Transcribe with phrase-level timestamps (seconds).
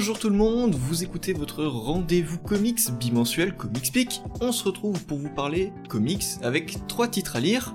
[0.00, 4.22] Bonjour tout le monde, vous écoutez votre rendez-vous comics bimensuel Comics Peak.
[4.40, 7.74] On se retrouve pour vous parler comics avec trois titres à lire.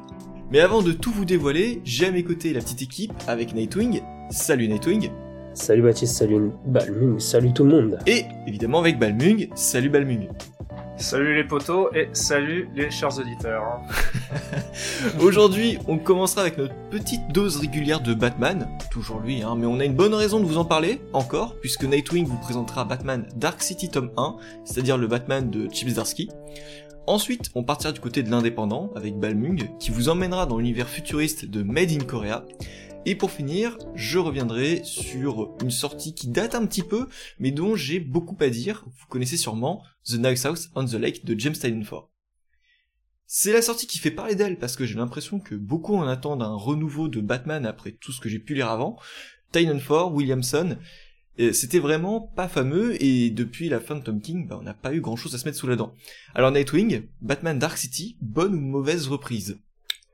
[0.49, 4.01] Mais avant de tout vous dévoiler, j'ai à mes côtés la petite équipe avec Nightwing.
[4.31, 5.11] Salut Nightwing.
[5.53, 7.99] Salut Baptiste, salut Balmung, salut tout le monde.
[8.07, 9.47] Et évidemment avec Balmung.
[9.53, 10.27] Salut Balmung.
[10.97, 13.81] Salut les potos et salut les chers auditeurs.
[15.19, 19.79] Aujourd'hui, on commencera avec notre petite dose régulière de Batman, toujours lui, hein, mais on
[19.79, 23.61] a une bonne raison de vous en parler, encore, puisque Nightwing vous présentera Batman Dark
[23.61, 26.29] City tome 1, c'est-à-dire le Batman de Chip Zdarsky.
[27.07, 31.45] Ensuite, on partira du côté de l'indépendant, avec Balmung, qui vous emmènera dans l'univers futuriste
[31.45, 32.45] de Made in Korea,
[33.07, 37.75] et pour finir, je reviendrai sur une sortie qui date un petit peu, mais dont
[37.75, 38.83] j'ai beaucoup à dire.
[38.87, 41.83] Vous connaissez sûrement The Nice House on the Lake de James Tynion.
[43.27, 46.43] C'est la sortie qui fait parler d'elle parce que j'ai l'impression que beaucoup en attendent
[46.43, 48.97] un renouveau de Batman après tout ce que j'ai pu lire avant.
[49.79, 50.77] Ford, Williamson,
[51.53, 54.93] c'était vraiment pas fameux et depuis la fin de Tom King, bah, on n'a pas
[54.93, 55.93] eu grand chose à se mettre sous la dent.
[56.33, 59.57] Alors Nightwing, Batman Dark City, bonne ou mauvaise reprise?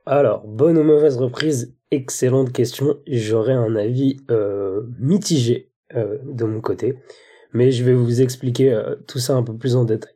[0.06, 1.76] Alors, bonne ou mauvaise reprise?
[1.90, 2.98] Excellente question.
[3.06, 6.98] J'aurais un avis euh, mitigé euh, de mon côté,
[7.52, 10.12] mais je vais vous expliquer euh, tout ça un peu plus en détail.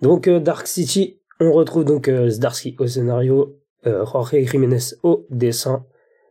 [0.00, 5.84] Donc, Dark City, on retrouve donc Zdarsky au scénario, Jorge Jiménez au dessin,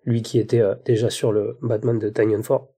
[0.04, 2.70] lui qui était déjà sur le Batman de Tanyan Ford.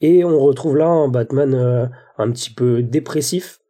[0.00, 3.60] Et on retrouve là un Batman un petit peu dépressif,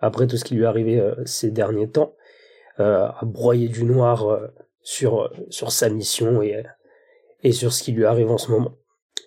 [0.00, 2.14] après tout ce qui lui est arrivé ces derniers temps,
[2.78, 4.50] à broyer du noir
[4.82, 6.62] sur, sa mission et,
[7.42, 8.76] et sur ce qui lui arrive en ce moment.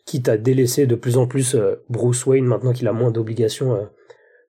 [0.06, 3.90] Quitte à délaisser de plus en plus euh, Bruce Wayne maintenant qu'il a moins d'obligations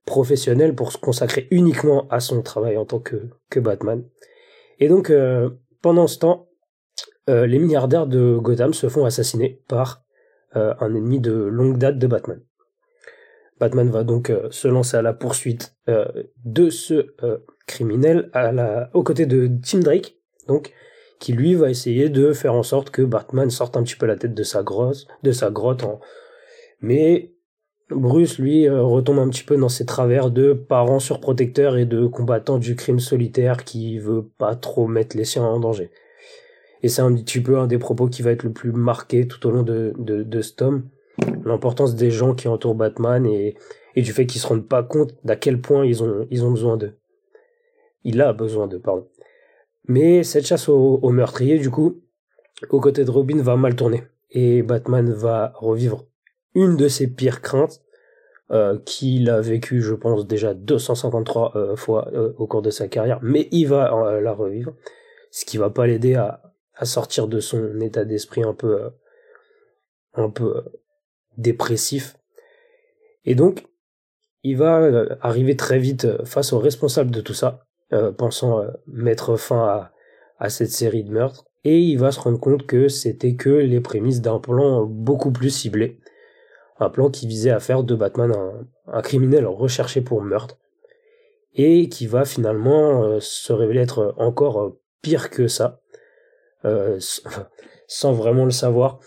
[0.06, 3.16] euh, professionnelles pour se consacrer uniquement à son travail en tant que,
[3.50, 4.04] que Batman.
[4.78, 5.50] Et donc, euh,
[5.82, 6.48] pendant ce temps,
[7.26, 10.04] les milliardaires de Gotham se font assassiner par
[10.52, 12.42] un ennemi de longue date de Batman.
[13.58, 15.74] Batman va donc se lancer à la poursuite
[16.44, 17.14] de ce
[17.66, 20.74] criminel à la, aux côtés de Tim Drake, donc
[21.18, 24.16] qui lui va essayer de faire en sorte que Batman sorte un petit peu la
[24.16, 25.84] tête de sa grotte, de sa grotte.
[26.80, 27.33] Mais
[27.90, 32.06] Bruce, lui, euh, retombe un petit peu dans ses travers de parents surprotecteurs et de
[32.06, 35.90] combattants du crime solitaire qui veut pas trop mettre les siens en danger.
[36.82, 39.46] Et c'est un petit peu un des propos qui va être le plus marqué tout
[39.46, 40.88] au long de, de, de ce tome.
[41.44, 43.56] L'importance des gens qui entourent Batman et,
[43.96, 46.50] et du fait qu'ils se rendent pas compte d'à quel point ils ont, ils ont
[46.50, 46.94] besoin d'eux.
[48.02, 49.06] Il a besoin d'eux, pardon.
[49.86, 52.00] Mais cette chasse au, meurtrier, du coup,
[52.70, 54.04] aux côtés de Robin, va mal tourner.
[54.30, 56.04] Et Batman va revivre
[56.54, 57.84] une de ses pires craintes,
[58.50, 62.88] euh, qu'il a vécu, je pense, déjà 253 euh, fois euh, au cours de sa
[62.88, 64.74] carrière, mais il va la revivre,
[65.30, 66.42] ce qui va pas l'aider à,
[66.74, 68.90] à, sortir de son état d'esprit un peu,
[70.12, 70.62] un peu
[71.38, 72.18] dépressif.
[73.24, 73.64] Et donc,
[74.42, 77.66] il va arriver très vite face aux responsables de tout ça,
[78.18, 79.90] pensant mettre fin
[80.38, 83.80] à, cette série de meurtres, et il va se rendre compte que c'était que les
[83.80, 85.98] prémices d'un plan beaucoup plus ciblé,
[86.90, 88.32] plan qui visait à faire de Batman
[88.86, 90.58] un, criminel recherché pour meurtre,
[91.54, 95.80] et qui va finalement euh, se révéler être encore pire que ça,
[97.86, 98.98] sans vraiment le savoir,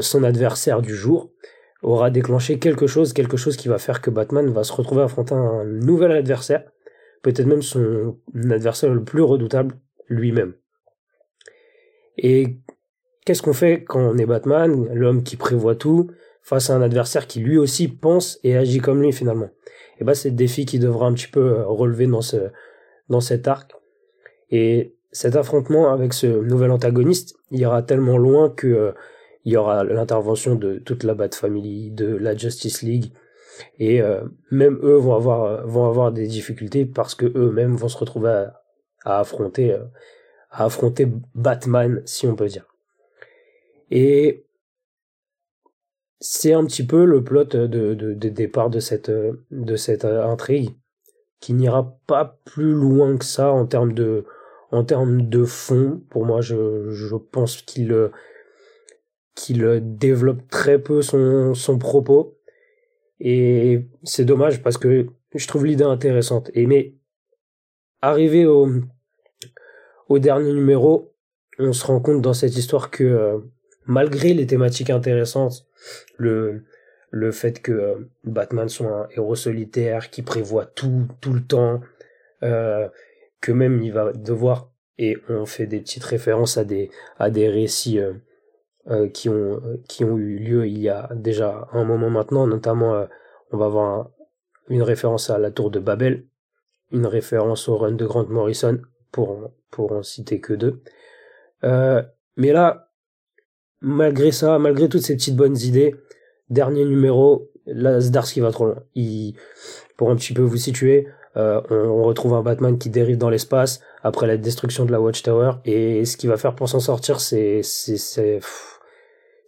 [0.00, 1.32] son adversaire du jour
[1.82, 5.04] aura déclenché quelque chose, quelque chose qui va faire que Batman va se retrouver à
[5.04, 6.64] affronter un nouvel adversaire,
[7.22, 8.16] peut-être même son
[8.50, 9.76] adversaire le plus redoutable,
[10.08, 10.54] lui-même.
[12.16, 12.58] Et
[13.24, 16.10] qu'est-ce qu'on fait quand on est Batman, l'homme qui prévoit tout,
[16.42, 19.50] face à un adversaire qui lui aussi pense et agit comme lui finalement.
[20.00, 22.50] Et ben c'est le défi qui devra un petit peu euh, relever dans ce
[23.08, 23.72] dans cet arc.
[24.50, 28.92] Et cet affrontement avec ce nouvel antagoniste ira tellement loin que euh,
[29.44, 33.12] il y aura l'intervention de toute la Bat Family, de la Justice League,
[33.78, 37.98] et euh, même eux vont avoir vont avoir des difficultés parce que eux-mêmes vont se
[37.98, 38.46] retrouver
[39.04, 39.76] à, affronter
[40.50, 42.66] à affronter Batman si on peut dire.
[43.90, 44.44] Et
[46.20, 50.70] c'est un petit peu le plot de, de, de, départ de cette de cette intrigue
[51.40, 54.24] qui n'ira pas plus loin que ça en termes de
[54.70, 58.10] en termes de fond pour moi je, je pense qu'il
[59.34, 62.36] qu'il développe très peu son, son propos
[63.20, 66.50] et c'est dommage parce que je trouve l'idée intéressante.
[66.54, 66.94] Et mais
[68.00, 68.68] arrivé au,
[70.08, 71.12] au dernier numéro,
[71.58, 73.38] on se rend compte dans cette histoire que euh,
[73.84, 75.66] malgré les thématiques intéressantes,
[76.16, 76.64] le,
[77.10, 81.80] le fait que euh, Batman soit un héros solitaire qui prévoit tout tout le temps,
[82.42, 82.88] euh,
[83.40, 87.48] que même il va devoir et on fait des petites références à des à des
[87.48, 92.46] récits euh, qui ont qui ont eu lieu il y a déjà un moment maintenant,
[92.46, 93.06] notamment
[93.52, 94.10] on va avoir
[94.68, 96.26] une référence à la tour de Babel,
[96.92, 98.80] une référence au run de Grant Morrison,
[99.10, 100.80] pour, pour en citer que deux.
[101.62, 102.89] Mais là,
[103.80, 105.96] malgré ça, malgré toutes ces petites bonnes idées,
[106.48, 108.82] dernier numéro, là, Zdarsky va trop loin.
[109.96, 111.06] Pour un petit peu vous situer,
[111.36, 115.52] euh, on, retrouve un Batman qui dérive dans l'espace après la destruction de la Watchtower,
[115.64, 118.40] et ce qu'il va faire pour s'en sortir, c'est, c'est, c'est,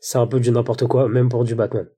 [0.00, 1.88] c'est un peu du n'importe quoi, même pour du Batman.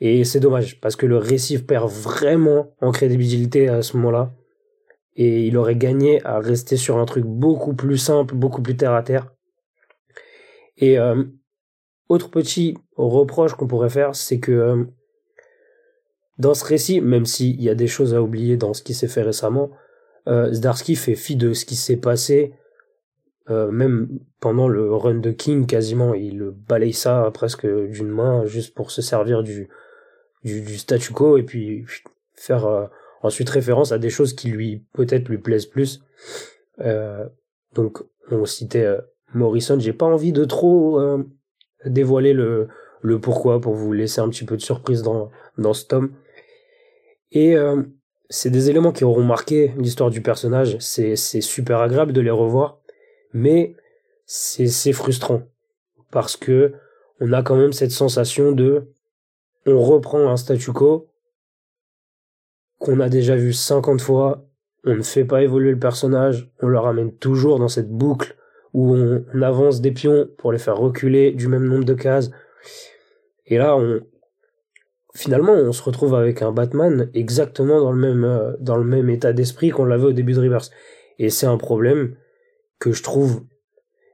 [0.00, 4.32] Et c'est dommage, parce que le récit perd vraiment en crédibilité à ce moment-là.
[5.14, 8.94] Et il aurait gagné à rester sur un truc beaucoup plus simple, beaucoup plus terre
[8.94, 9.32] à terre.
[10.78, 11.22] Et euh,
[12.12, 14.84] autre petit reproche qu'on pourrait faire, c'est que euh,
[16.38, 19.08] dans ce récit, même s'il y a des choses à oublier dans ce qui s'est
[19.08, 19.70] fait récemment,
[20.28, 22.52] euh, Zdarsky fait fi de ce qui s'est passé,
[23.48, 28.74] euh, même pendant le run de King, quasiment, il balaye ça presque d'une main juste
[28.74, 29.70] pour se servir du,
[30.44, 31.86] du, statu quo et puis
[32.34, 32.90] faire
[33.22, 36.02] ensuite référence à des choses qui lui peut-être lui plaisent plus.
[37.74, 38.96] Donc on citait
[39.34, 41.00] Morrison, j'ai pas envie de trop
[41.86, 42.68] dévoiler le,
[43.20, 46.12] pourquoi pour vous laisser un petit peu de surprise dans, dans ce tome.
[47.32, 47.82] Et euh,
[48.28, 50.76] c'est des éléments qui auront marqué l'histoire du personnage.
[50.78, 52.80] C'est, super agréable de les revoir,
[53.32, 53.76] mais
[54.26, 55.42] c'est, c'est frustrant
[56.10, 56.74] parce que
[57.20, 58.88] on a quand même cette sensation de
[59.66, 61.08] on reprend un statu quo
[62.78, 64.44] qu'on a déjà vu 50 fois,
[64.84, 68.36] on ne fait pas évoluer le personnage, on le ramène toujours dans cette boucle
[68.72, 72.30] où on, avance des pions pour les faire reculer du même nombre de cases.
[73.46, 74.00] Et là, on,
[75.14, 79.10] finalement, on se retrouve avec un Batman exactement dans le même, euh, dans le même
[79.10, 80.70] état d'esprit qu'on l'avait au début de Reverse.
[81.18, 82.16] Et c'est un problème
[82.78, 83.42] que je trouve.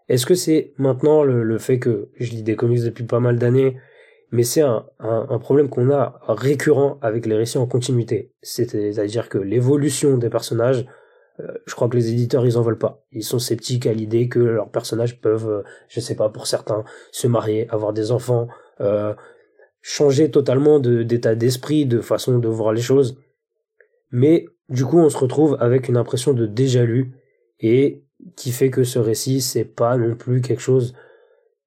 [0.08, 3.76] Est-ce que c'est maintenant le, fait que je lis des comics depuis pas mal d'années,
[4.30, 8.32] mais c'est un, un, problème qu'on a récurrent avec les récits en continuité?
[8.42, 10.86] C'est-à-dire que l'évolution des personnages
[11.66, 13.04] je crois que les éditeurs ils en veulent pas.
[13.12, 16.84] Ils sont sceptiques à l'idée que leurs personnages peuvent, euh, je sais pas, pour certains,
[17.12, 18.48] se marier, avoir des enfants,
[18.80, 19.14] euh,
[19.80, 23.18] changer totalement d'état d'esprit, de façon de voir les choses.
[24.10, 27.14] Mais du coup, on se retrouve avec une impression de déjà lu
[27.60, 28.04] et
[28.36, 30.94] qui fait que ce récit c'est pas non plus quelque chose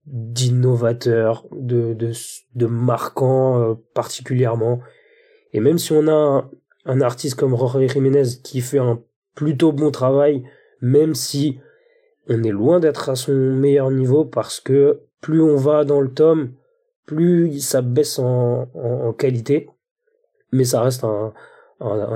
[0.05, 2.11] d'innovateur, de, de,
[2.55, 4.81] de marquant particulièrement.
[5.53, 6.51] Et même si on a un,
[6.85, 9.01] un artiste comme Jorge Jiménez qui fait un
[9.35, 10.43] plutôt bon travail,
[10.81, 11.59] même si
[12.27, 16.11] on est loin d'être à son meilleur niveau parce que plus on va dans le
[16.11, 16.53] tome,
[17.05, 19.69] plus ça baisse en, en, qualité,
[20.51, 21.33] mais ça reste un,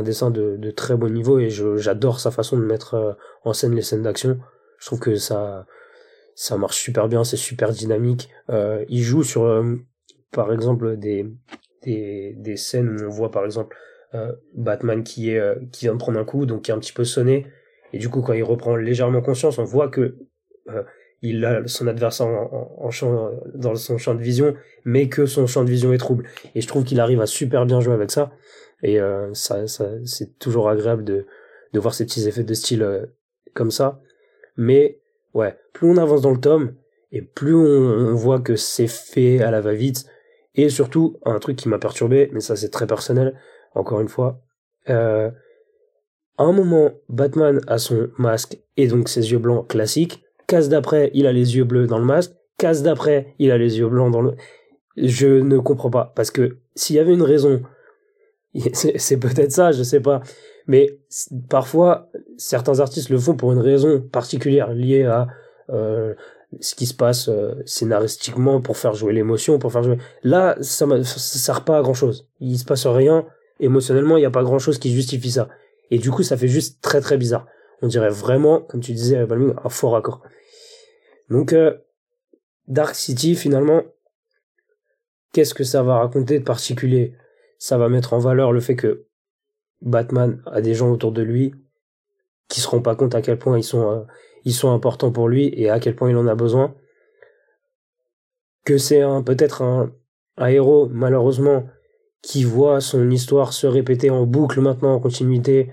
[0.04, 3.14] dessin de, très bon niveau et j'adore sa façon de mettre euh,
[3.44, 4.40] en scène les scènes d'action.
[4.80, 5.66] Je trouve que ça,
[6.36, 8.30] ça marche super bien, c'est super dynamique.
[8.50, 9.76] Euh, il joue sur, euh,
[10.32, 11.26] par exemple, des,
[11.84, 13.76] des, des scènes où on voit par exemple
[14.54, 16.94] Batman qui est euh, qui vient de prendre un coup, donc qui est un petit
[16.94, 17.48] peu sonné.
[17.94, 20.18] Et du coup, quand il reprend légèrement conscience, on voit que
[20.70, 20.84] euh,
[21.22, 22.28] il a son adversaire
[23.56, 26.26] dans son champ de vision, mais que son champ de vision est trouble.
[26.54, 28.32] Et je trouve qu'il arrive à super bien jouer avec ça.
[28.84, 29.00] Et
[29.34, 31.26] ça, ça c'est toujours agréable de,
[31.74, 33.08] de voir ces petits effets de style
[33.56, 34.02] comme ça.
[34.58, 35.00] Mais
[35.34, 36.76] ouais, plus on avance dans le tome,
[37.12, 40.06] et plus on, on voit que c'est fait à la va-vite.
[40.54, 43.36] Et surtout, un truc qui m'a perturbé, mais ça c'est très personnel,
[43.76, 44.42] encore une fois.
[44.90, 45.30] Euh,
[46.38, 50.24] à un moment, Batman a son masque et donc ses yeux blancs classiques.
[50.48, 52.34] Case d'après, il a les yeux bleus dans le masque.
[52.58, 54.36] Case d'après, il a les yeux blancs dans le...
[54.98, 56.14] Je ne comprends pas.
[56.16, 57.62] Parce que s'il y avait une raison,
[58.74, 60.22] c'est peut-être ça, je sais pas.
[60.68, 61.00] Mais
[61.50, 65.28] parfois, certains artistes le font pour une raison particulière liée à
[65.70, 66.14] euh,
[66.60, 69.98] ce qui se passe euh, scénaristiquement pour faire jouer l'émotion, pour faire jouer.
[70.24, 72.28] Là, ça, ça sert pas à grand chose.
[72.40, 73.26] Il se passe rien
[73.60, 75.50] émotionnellement, il n'y a pas grand chose qui justifie ça.
[75.92, 77.48] Et du coup, ça fait juste très très bizarre.
[77.82, 80.22] On dirait vraiment, comme tu disais, un fort raccord.
[81.30, 81.76] Donc, euh,
[82.68, 83.84] Dark City, finalement,
[85.32, 87.14] qu'est-ce que ça va raconter de particulier?
[87.60, 89.06] Ça va mettre en valeur le fait que
[89.82, 91.54] Batman a des gens autour de lui
[92.48, 94.04] qui se rendent pas compte à quel point ils sont, euh,
[94.44, 96.76] ils sont importants pour lui et à quel point il en a besoin.
[98.64, 99.92] Que c'est un, peut-être un,
[100.38, 101.68] un héros, malheureusement,
[102.26, 105.72] qui voit son histoire se répéter en boucle maintenant en continuité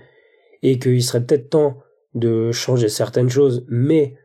[0.61, 1.81] et qu'il serait peut-être temps
[2.13, 4.15] de changer certaines choses, mais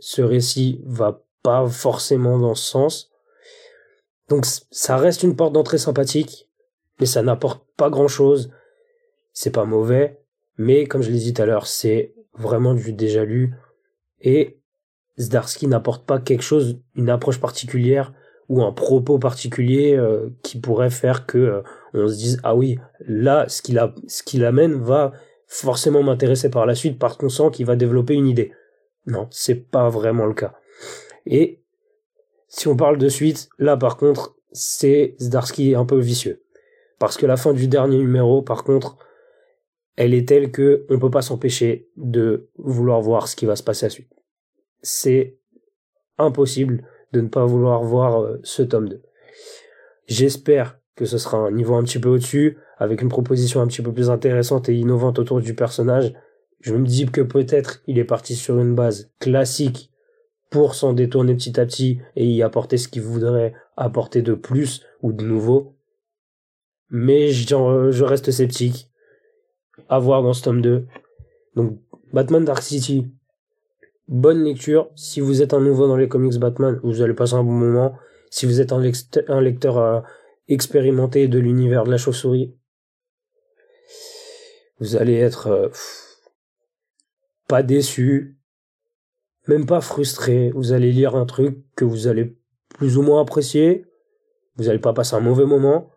[0.00, 3.12] ce récit va pas forcément dans ce sens.
[4.28, 6.48] Donc ça reste une porte d'entrée sympathique,
[6.98, 8.50] mais ça n'apporte pas grand-chose.
[9.32, 10.20] C'est pas mauvais,
[10.56, 13.54] mais comme je l'ai dit tout à l'heure, c'est vraiment du déjà lu
[14.20, 14.58] et
[15.20, 18.12] Zdarsky n'apporte pas quelque chose, une approche particulière
[18.48, 21.62] ou un propos particulier euh, qui pourrait faire que euh,
[21.94, 25.12] on se dise ah oui, là ce qu'il a, ce qu'il amène va
[25.46, 28.52] forcément m'intéresser par la suite parce qu'on sent qu'il va développer une idée.
[29.06, 30.54] Non, c'est pas vraiment le cas.
[31.26, 31.62] Et
[32.48, 36.42] si on parle de suite, là par contre, c'est Zdarsky un peu vicieux.
[36.98, 38.96] Parce que la fin du dernier numéro, par contre,
[39.96, 43.62] elle est telle que on peut pas s'empêcher de vouloir voir ce qui va se
[43.62, 44.12] passer à la suite.
[44.82, 45.38] C'est
[46.18, 49.02] impossible de ne pas vouloir voir euh, ce tome 2.
[50.06, 53.82] J'espère que ce sera un niveau un petit peu au-dessus, avec une proposition un petit
[53.82, 56.12] peu plus intéressante et innovante autour du personnage.
[56.60, 59.92] Je me dis que peut-être il est parti sur une base classique
[60.50, 64.84] pour s'en détourner petit à petit et y apporter ce qu'il voudrait apporter de plus
[65.02, 65.76] ou de nouveau.
[66.90, 68.90] Mais je reste sceptique.
[69.88, 70.86] À voir dans ce tome 2.
[71.54, 71.78] Donc,
[72.12, 73.06] Batman Dark City.
[74.08, 74.90] Bonne lecture.
[74.94, 77.98] Si vous êtes un nouveau dans les comics Batman, vous allez passer un bon moment.
[78.30, 80.00] Si vous êtes un, lecteur euh,
[80.48, 82.56] expérimenté de l'univers de la chauve-souris,
[84.80, 85.68] vous allez être euh,
[87.48, 88.38] pas déçu,
[89.46, 90.52] même pas frustré.
[90.54, 92.34] Vous allez lire un truc que vous allez
[92.70, 93.84] plus ou moins apprécier.
[94.56, 95.90] Vous n'allez pas passer un mauvais moment,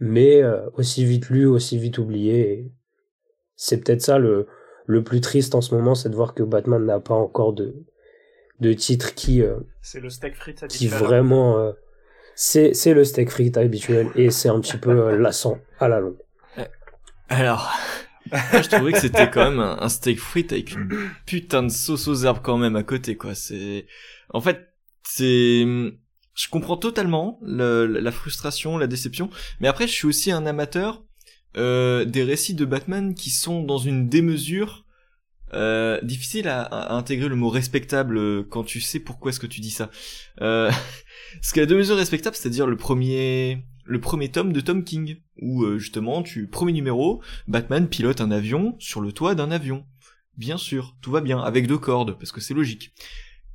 [0.00, 2.72] mais euh, aussi vite lu, aussi vite oublié.
[3.54, 4.48] C'est peut-être ça le,
[4.88, 7.74] le plus triste en ce moment, c'est de voir que Batman n'a pas encore de,
[8.58, 9.42] de titre qui.
[9.42, 11.58] Euh, c'est le steak frites Qui vraiment.
[11.58, 11.72] Euh,
[12.34, 16.16] c'est, c'est le steak frites habituel et c'est un petit peu lassant à la longue.
[17.28, 17.70] Alors,
[18.32, 20.88] je trouvais que c'était quand même un, steak frites avec une
[21.26, 23.34] putain de sauce aux herbes quand même à côté, quoi.
[23.34, 23.86] C'est,
[24.30, 24.68] en fait,
[25.02, 25.66] c'est,
[26.34, 29.28] je comprends totalement la frustration, la déception,
[29.60, 31.02] mais après je suis aussi un amateur
[31.56, 34.84] euh, des récits de Batman qui sont dans une démesure
[35.54, 39.60] euh, difficile à, intégrer le mot respectable euh, quand tu sais pourquoi est-ce que tu
[39.60, 39.90] dis ça.
[40.40, 40.70] Euh,
[41.34, 45.64] parce que la démesure respectable, c'est-à-dire le premier le premier tome de Tom King, où
[45.64, 49.86] euh, justement tu premier numéro, Batman pilote un avion sur le toit d'un avion.
[50.36, 52.92] Bien sûr, tout va bien, avec deux cordes, parce que c'est logique.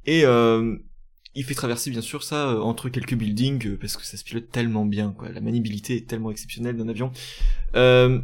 [0.06, 0.76] Et euh,
[1.36, 4.24] il fait traverser bien sûr ça euh, entre quelques buildings euh, parce que ça se
[4.24, 5.30] pilote tellement bien quoi.
[5.30, 7.12] La maniabilité est tellement exceptionnelle d'un avion.
[7.76, 8.20] Euh,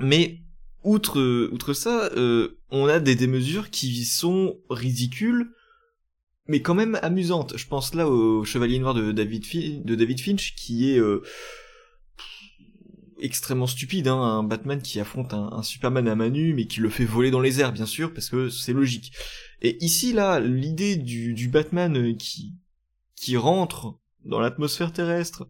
[0.00, 0.40] mais
[0.82, 2.10] outre outre ça
[2.70, 5.50] on a des démesures qui sont ridicules
[6.46, 7.56] mais quand même amusantes.
[7.56, 11.00] Je pense là au Chevalier Noir de David, de David Finch qui est
[13.24, 16.90] extrêmement stupide, hein, un Batman qui affronte un, un, Superman à Manu, mais qui le
[16.90, 19.12] fait voler dans les airs, bien sûr, parce que c'est logique.
[19.62, 22.54] Et ici, là, l'idée du, du, Batman qui,
[23.16, 25.48] qui rentre dans l'atmosphère terrestre,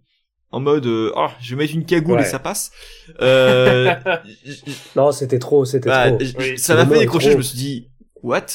[0.50, 2.70] en mode euh, oh, je vais mettre une cagoule et ça passe.
[3.20, 3.92] Euh...
[4.96, 6.40] non, c'était trop, c'était bah, trop.
[6.56, 7.90] ça m'a fait décrocher, je me suis dit
[8.22, 8.46] what?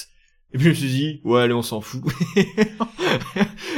[0.52, 2.04] Et puis je me suis dit, ouais allez on s'en fout.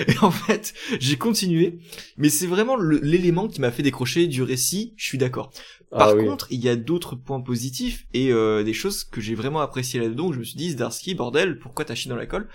[0.07, 1.79] et en fait, j'ai continué,
[2.17, 5.51] mais c'est vraiment l'élément qui m'a fait décrocher du récit, je suis d'accord.
[5.91, 9.35] Ah Par contre, il y a d'autres points positifs et euh, des choses que j'ai
[9.35, 12.47] vraiment appréciées là-dedans, je me suis dit, Zdarsky, bordel, pourquoi t'as chié dans la colle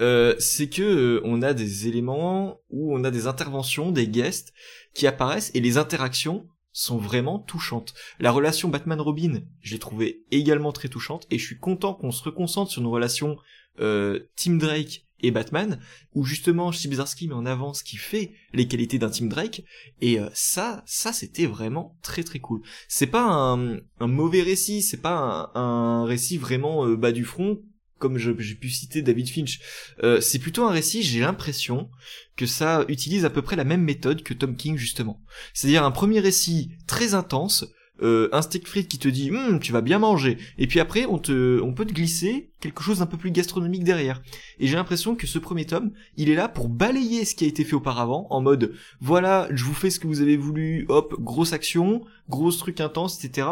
[0.00, 4.52] euh, C'est que euh, on a des éléments où on a des interventions, des guests
[4.94, 7.94] qui apparaissent et les interactions sont vraiment touchantes.
[8.18, 12.22] La relation Batman-Robin, je l'ai trouvée également très touchante et je suis content qu'on se
[12.22, 15.80] reconcentre sur nos relations euh, Tim Drake et Batman,
[16.14, 19.64] où justement Steve met en avant ce qui fait les qualités d'un Tim Drake,
[20.00, 22.60] et euh, ça, ça c'était vraiment très très cool.
[22.88, 27.60] C'est pas un, mauvais récit, c'est pas un, récit vraiment euh, bas du front,
[27.98, 29.60] comme j'ai pu citer David Finch.
[30.02, 31.90] Euh, c'est plutôt un récit, j'ai l'impression
[32.36, 35.22] que ça utilise à peu près la même méthode que Tom King justement.
[35.54, 37.64] C'est-à-dire un premier récit très intense,
[38.02, 40.38] euh, un steak frites qui te dit hum, tu vas bien manger.
[40.58, 43.84] Et puis après on te on peut te glisser quelque chose d'un peu plus gastronomique
[43.84, 44.22] derrière.
[44.58, 47.48] Et j'ai l'impression que ce premier tome il est là pour balayer ce qui a
[47.48, 51.14] été fait auparavant en mode voilà je vous fais ce que vous avez voulu hop
[51.20, 53.48] grosse action gros truc intense etc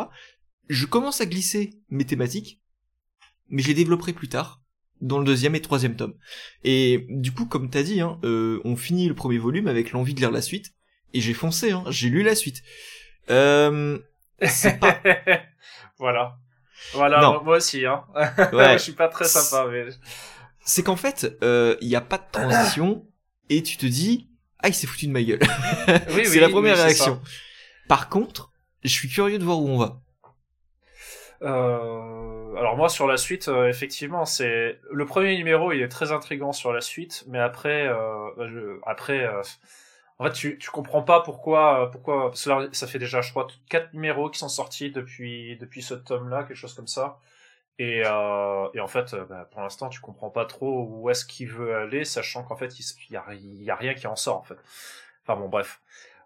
[0.69, 2.61] je commence à glisser mes thématiques
[3.49, 4.61] mais je les développerai plus tard
[5.01, 6.15] dans le deuxième et troisième tome.
[6.65, 10.15] Et du coup comme t'as dit hein, euh, on finit le premier volume avec l'envie
[10.15, 10.73] de lire la suite
[11.15, 12.63] et j'ai foncé hein, j'ai lu la suite.
[13.31, 13.99] Euh,
[15.99, 16.37] voilà.
[16.95, 18.05] Voilà, moi aussi, hein.
[18.53, 18.75] Ouais.
[18.75, 19.87] je suis pas très sympa, mais...
[20.65, 23.07] C'est qu'en fait, il euh, n'y a pas de transition,
[23.49, 25.41] et tu te dis, ah, il s'est foutu de ma gueule.
[26.15, 27.21] oui, c'est la première réaction.
[27.89, 28.53] Par contre,
[28.85, 30.01] je suis curieux de voir où on va.
[31.43, 36.13] Euh, alors moi sur la suite, euh, effectivement, c'est le premier numéro, il est très
[36.13, 38.79] intrigant sur la suite, mais après, euh, je...
[38.87, 39.29] après,
[40.23, 43.31] en fait, tu, tu comprends pas pourquoi, euh, pourquoi, parce que ça fait déjà, je
[43.31, 47.19] crois, quatre numéros qui sont sortis depuis, depuis ce tome-là, quelque chose comme ça.
[47.81, 51.25] Et, euh, et en fait, euh, bah, pour l'instant, tu comprends pas trop où est-ce
[51.25, 54.39] qu'il veut aller, sachant qu'en fait, il y a, y a, rien qui en sort,
[54.39, 54.59] en fait.
[55.25, 55.81] Enfin bon, bref.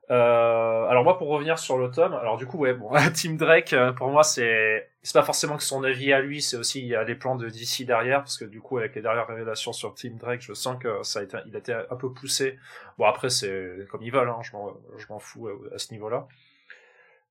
[0.09, 3.73] Euh, alors moi pour revenir sur le tome, alors du coup ouais bon Team Drake
[3.73, 6.87] euh, pour moi c'est c'est pas forcément que son avis à lui, c'est aussi il
[6.87, 9.73] y a les plans de DC derrière parce que du coup avec les dernières révélations
[9.73, 12.57] sur Team Drake, je sens que ça a été il a été un peu poussé.
[12.99, 15.93] Bon après c'est comme ils veulent, hein, je m'en je m'en fous euh, à ce
[15.93, 16.29] niveau-là.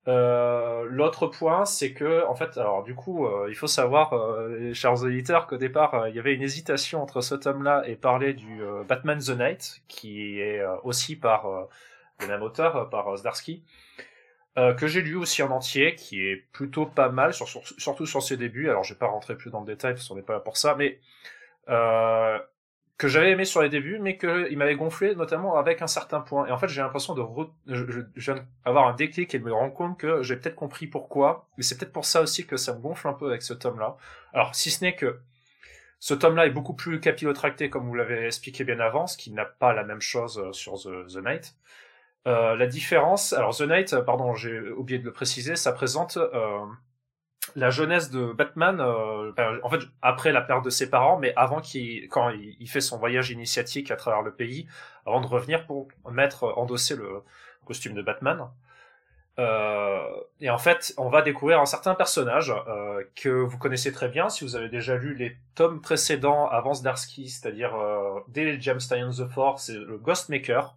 [0.08, 5.48] L'autre point, c'est que, en fait, alors du coup, il faut savoir, euh, chers auditeurs,
[5.48, 9.32] qu'au départ, il y avait une hésitation entre ce tome-là et parler du Batman the
[9.32, 11.68] Night, qui est aussi par
[12.22, 13.64] le même auteur, euh, par euh, Zdarsky,
[14.58, 18.38] euh, que j'ai lu aussi en entier, qui est plutôt pas mal, surtout sur ses
[18.38, 18.70] débuts.
[18.70, 20.58] Alors je vais pas rentrer plus dans le détail parce qu'on n'est pas là pour
[20.58, 21.00] ça, mais
[22.98, 26.48] que j'avais aimé sur les débuts, mais qu'il m'avait gonflé, notamment avec un certain point.
[26.48, 27.24] Et en fait, j'ai l'impression de
[27.68, 31.50] je, viens d'avoir un déclic et de me rendre compte que j'ai peut-être compris pourquoi.
[31.58, 33.98] Mais c'est peut-être pour ça aussi que ça me gonfle un peu avec ce tome-là.
[34.34, 35.20] Alors, si ce n'est que
[36.00, 39.46] ce tome-là est beaucoup plus capillotracté, comme vous l'avez expliqué bien avant, ce qui n'a
[39.46, 41.56] pas la même chose sur The, The Night.
[42.28, 46.18] Euh, la différence, alors The Knight, euh, pardon, j'ai oublié de le préciser, ça présente
[46.18, 46.66] euh,
[47.56, 48.78] la jeunesse de Batman,
[49.38, 52.82] ben, en fait après la perte de ses parents, mais avant qu'il, quand il, fait
[52.82, 54.68] son voyage initiatique à travers le pays,
[55.06, 57.22] avant de revenir pour mettre, endosser le
[57.66, 58.50] costume de Batman.
[59.38, 62.52] et en fait, on va découvrir un certain personnage
[63.16, 67.30] que vous connaissez très bien si vous avez déjà lu les tomes précédents avant Zdarsky,
[67.30, 67.76] c'est-à-dire
[68.28, 70.76] dès James Tynion the Force, c'est le Ghostmaker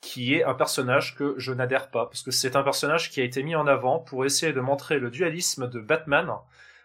[0.00, 3.24] qui est un personnage que je n'adhère pas, parce que c'est un personnage qui a
[3.24, 6.30] été mis en avant pour essayer de montrer le dualisme de Batman,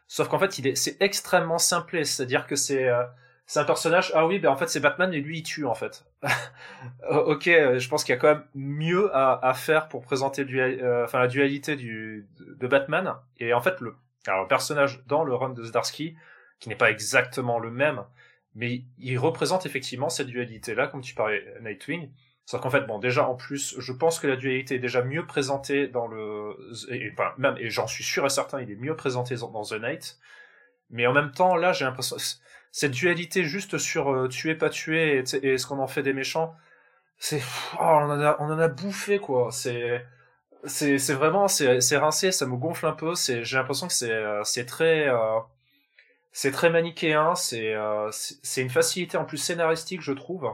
[0.08, 3.04] sauf qu'en fait, c'est extrêmement simplé, c'est-à-dire que c'est, euh,
[3.46, 5.76] c'est un personnage, ah oui, ben en fait c'est Batman et lui il tue en
[5.76, 6.06] fait.
[7.10, 11.28] ok, je pense qu'il y a quand même mieux à, faire pour présenter euh, la
[11.28, 13.96] dualité du, de Batman, et en fait le,
[14.28, 16.16] le personnage dans le run de Zdarsky,
[16.60, 18.04] qui n'est pas exactement le même,
[18.56, 22.10] mais il représente effectivement cette dualité-là, comme tu parlais Nightwing,
[22.52, 25.26] Sauf qu'en fait, bon, déjà en plus, je pense que la dualité est déjà mieux
[25.26, 26.58] présentée dans le,
[26.90, 29.82] et, enfin, même, et j'en suis sûr et certain, il est mieux présenté dans, The
[29.82, 30.20] Night.
[30.90, 32.18] Mais en même temps, là, j'ai l'impression,
[32.74, 36.12] cette dualité juste sur euh, tuer, pas tuer, et, et ce qu'on en fait des
[36.12, 36.54] méchants,
[37.20, 37.42] c'est,
[37.76, 39.50] oh, on en a, on en a bouffé, quoi.
[39.54, 40.06] C'est,
[40.66, 43.94] c'est, c'est vraiment, c'est, c'est rincé, ça me gonfle un peu, c'est, j'ai l'impression que
[43.94, 45.40] c'est, euh, c'est très, euh,
[46.34, 47.76] c'est très manichéen, c'est,
[48.12, 50.52] c'est une facilité en plus scénaristique, je trouve.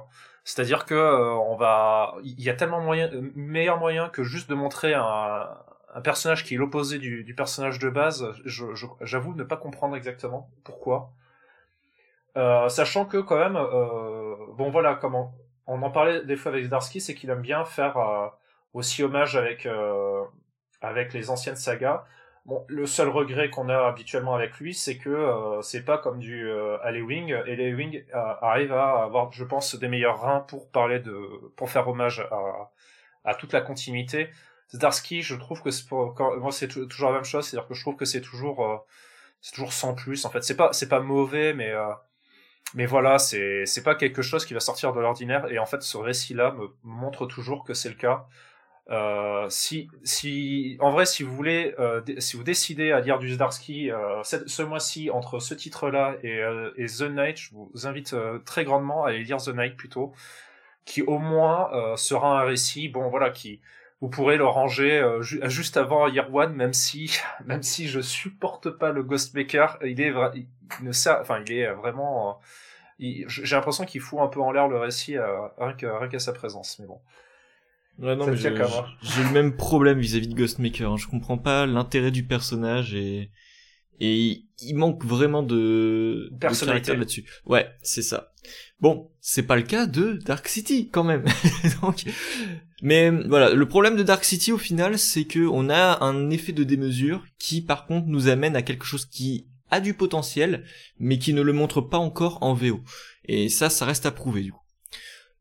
[0.47, 4.55] C'est-à-dire que euh, on va, il y a tellement moyen, meilleur moyen que juste de
[4.55, 5.57] montrer un,
[6.05, 8.25] personnage qui est l'opposé du, personnage de base.
[9.01, 11.12] J'avoue ne pas comprendre exactement pourquoi.
[12.38, 16.63] Euh, sachant que quand même, euh, bon voilà, comment on, en parlait des fois avec
[16.63, 18.27] Zdarsky, c'est qu'il aime bien faire euh,
[18.73, 20.23] aussi hommage avec euh,
[20.81, 22.05] avec les anciennes sagas.
[22.47, 26.19] Bon, le seul regret qu'on a habituellement avec lui, c'est que euh, c'est pas comme
[26.19, 27.36] du euh, Wing.
[27.45, 31.13] Et Wing euh, arrive à avoir, je pense, des meilleurs reins pour parler de,
[31.57, 32.71] pour faire hommage à,
[33.25, 34.29] à toute la continuité.
[34.73, 37.95] Zdarsky, je trouve que c'est moi c'est toujours la même chose, c'est-à-dire que je trouve
[37.97, 38.77] que c'est toujours, euh,
[39.41, 40.25] c'est toujours sans plus.
[40.25, 41.91] En fait, c'est pas, c'est pas mauvais, mais euh,
[42.73, 45.51] mais voilà, c'est c'est pas quelque chose qui va sortir de l'ordinaire.
[45.51, 48.27] Et en fait, ce récit-là me montre toujours que c'est le cas.
[48.89, 53.34] Euh, si, si, en vrai, si vous voulez, euh, si vous décidez à lire du
[53.34, 58.13] Zdarsky euh, ce mois-ci entre ce titre-là et, euh, et, The Night, je vous invite
[58.13, 60.13] euh, très grandement à aller lire The Night plutôt,
[60.86, 63.60] qui au moins sera un récit, bon voilà, qui
[64.00, 68.91] vous pourrez le ranger juste avant Year One, même si, même si je supporte pas
[68.91, 70.47] le Ghostmaker, il est, il,
[70.82, 72.39] ne sert, enfin, il est vraiment,
[73.00, 75.17] j'ai l'impression qu'il fout un peu en l'air le récit
[75.58, 77.02] rien qu'à sa présence, mais bon.
[77.99, 80.91] Ouais, non, mais j'ai le même problème vis-à-vis de Ghostmaker.
[80.91, 80.97] Hein.
[80.97, 83.31] Je comprends pas l'intérêt du personnage et
[83.99, 87.25] et il manque vraiment de personnalité là-dessus.
[87.45, 88.31] Ouais, c'est ça.
[88.79, 91.25] Bon, c'est pas le cas de Dark City quand même.
[91.81, 92.03] Donc,
[92.81, 96.53] mais voilà, le problème de Dark City au final, c'est que on a un effet
[96.53, 100.63] de démesure qui, par contre, nous amène à quelque chose qui a du potentiel,
[100.99, 102.81] mais qui ne le montre pas encore en VO.
[103.25, 104.62] Et ça, ça reste à prouver du coup.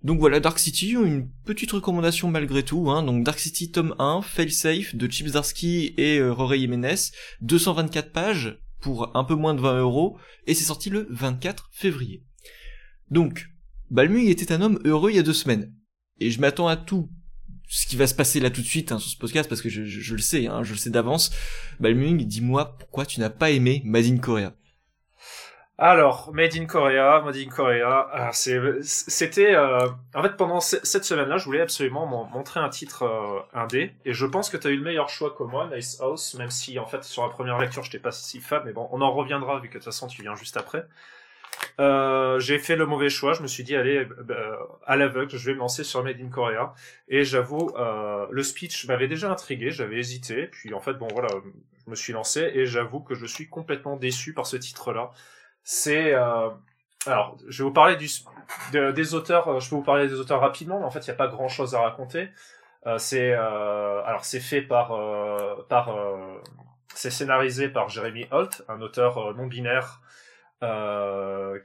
[0.03, 2.91] Donc voilà, Dark City, une petite recommandation malgré tout.
[2.91, 3.03] Hein.
[3.03, 8.59] Donc Dark City tome 1, Failsafe de Chips Darsky et euh, Rory Jiménez, 224 pages
[8.81, 12.23] pour un peu moins de 20 euros, et c'est sorti le 24 février.
[13.11, 13.49] Donc,
[13.91, 15.73] Balmung était un homme heureux il y a deux semaines.
[16.21, 17.11] Et je m'attends à tout
[17.69, 19.69] ce qui va se passer là tout de suite hein, sur ce podcast parce que
[19.69, 21.31] je, le sais, hein, je le sais d'avance.
[21.81, 24.55] Balmung, dis-moi pourquoi tu n'as pas aimé Made Korea.
[25.79, 29.55] Alors, Made in Korea, Made in Korea, c'était...
[29.55, 34.15] Euh, en fait, pendant cette semaine-là, je voulais absolument montrer un titre euh, indé, et
[34.15, 36.79] je pense que tu as eu le meilleur choix que moi, Nice House, même si,
[36.79, 39.13] en fait, sur la première lecture, je n'étais pas si fan, mais bon, on en
[39.13, 40.87] reviendra, vu que de toute façon, tu viens juste après.
[41.81, 43.35] Euh, j'ai fait le mauvais choix.
[43.35, 46.29] Je me suis dit, allez, euh, à l'aveugle, je vais me lancer sur Made in
[46.29, 46.75] Korea.
[47.09, 49.71] Et j'avoue, euh, le speech m'avait déjà intrigué.
[49.71, 50.47] J'avais hésité.
[50.47, 51.29] Puis en fait, bon voilà,
[51.85, 55.11] je me suis lancé et j'avoue que je suis complètement déçu par ce titre-là.
[55.69, 56.49] C'est euh,
[57.07, 59.49] alors, je vais vous parler des auteurs.
[59.49, 61.27] euh, Je peux vous parler des auteurs rapidement, mais en fait, il n'y a pas
[61.27, 62.31] grand-chose à raconter.
[62.87, 64.97] Euh, c'est alors c'est fait par
[65.69, 65.91] par
[66.95, 70.01] c'est scénarisé par Jeremy Holt, un auteur non binaire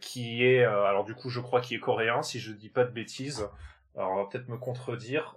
[0.02, 2.92] qui est alors du coup je crois qu'il est coréen si je dis pas de
[2.92, 3.48] bêtises.
[3.96, 5.36] Alors on va peut-être me contredire.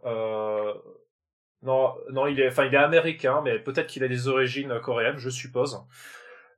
[1.62, 5.18] Non non il est enfin il est américain mais peut-être qu'il a des origines coréennes
[5.18, 5.84] je suppose.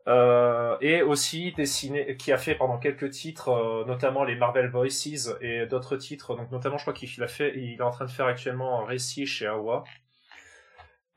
[0.08, 5.30] Euh, et aussi dessiné, qui a fait pendant quelques titres, euh, notamment les Marvel Voices
[5.40, 6.36] et d'autres titres.
[6.36, 8.84] Donc notamment, je crois qu'il a fait, il est en train de faire actuellement un
[8.84, 9.82] récit chez Awa.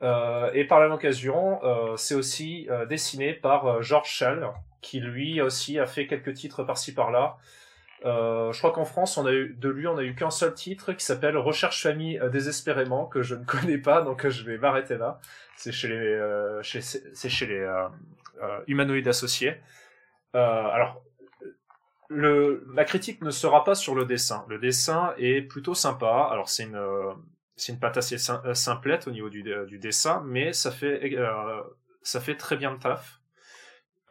[0.02, 4.50] Euh, et par la même occasion, euh, c'est aussi euh, dessiné par euh, George Schall,
[4.80, 7.36] qui lui aussi a fait quelques titres par-ci par-là.
[8.02, 10.94] Je crois qu'en France, on a eu, de lui, on a eu qu'un seul titre
[10.94, 15.20] qui s'appelle Recherche famille désespérément, que je ne connais pas, donc je vais m'arrêter là.
[15.54, 17.86] C'est chez les, chez, c'est chez les
[18.42, 19.56] euh, humanoïdes associés.
[20.34, 21.02] Euh, alors,
[22.08, 24.44] le, ma critique ne sera pas sur le dessin.
[24.48, 26.28] Le dessin est plutôt sympa.
[26.30, 27.12] Alors, c'est une, euh,
[27.56, 31.16] c'est une patte assez sim- simplette au niveau du, du dessin, mais ça fait,
[32.02, 33.20] ça fait très bien le taf.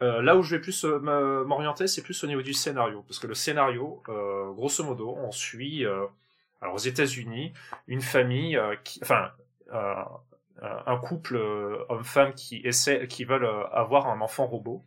[0.00, 3.34] Là où je vais plus m'orienter, c'est plus au niveau du scénario, parce que le
[3.34, 4.02] scénario,
[4.54, 7.52] grosso modo, on suit, alors aux États-Unis,
[7.86, 9.32] une famille, qui, enfin,
[10.62, 14.84] un couple euh, homme-femme qui essaie, qui veulent euh, avoir un enfant robot,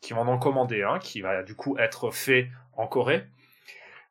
[0.00, 3.26] qui vont en commander un, qui va du coup être fait en Corée,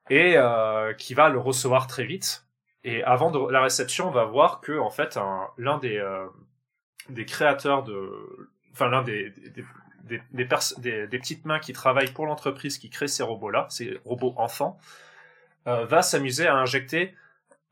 [0.09, 2.45] et euh, qui va le recevoir très vite.
[2.83, 7.83] Et avant de la réception, on va voir que en fait, un- l'un des créateurs
[7.83, 9.31] de, enfin l'un des
[10.03, 14.77] des, petites mains qui travaillent pour l'entreprise qui crée ces robots-là, ces robots enfants,
[15.65, 17.15] va s'amuser à injecter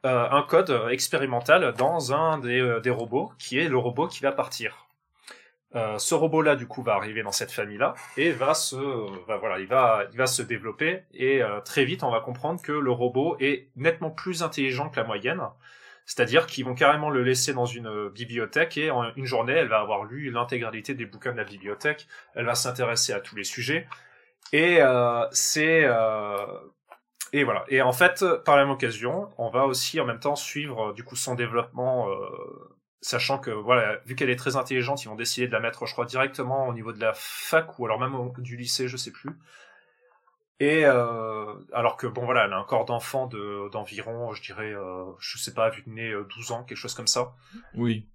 [0.05, 4.21] euh, un code expérimental dans un des, euh, des robots, qui est le robot qui
[4.21, 4.87] va partir.
[5.75, 8.75] Euh, ce robot-là, du coup, va arriver dans cette famille-là et va se,
[9.25, 12.61] va, voilà, il va, il va se développer et euh, très vite, on va comprendre
[12.61, 15.41] que le robot est nettement plus intelligent que la moyenne.
[16.05, 19.79] C'est-à-dire qu'ils vont carrément le laisser dans une bibliothèque et en une journée, elle va
[19.79, 22.07] avoir lu l'intégralité des bouquins de la bibliothèque.
[22.35, 23.87] Elle va s'intéresser à tous les sujets
[24.51, 26.45] et euh, c'est euh,
[27.33, 27.63] et voilà.
[27.69, 30.93] Et en fait, par la même occasion, on va aussi en même temps suivre euh,
[30.93, 32.15] du coup son développement, euh,
[33.01, 35.93] sachant que voilà, vu qu'elle est très intelligente, ils vont décider de la mettre, je
[35.93, 39.11] crois, directement au niveau de la fac ou alors même au- du lycée, je sais
[39.11, 39.31] plus.
[40.59, 44.71] Et euh, alors que bon voilà, elle a un corps d'enfant de d'environ, je dirais,
[44.73, 47.33] euh, je sais pas, vu de nez euh, 12 ans, quelque chose comme ça.
[47.73, 48.07] Oui.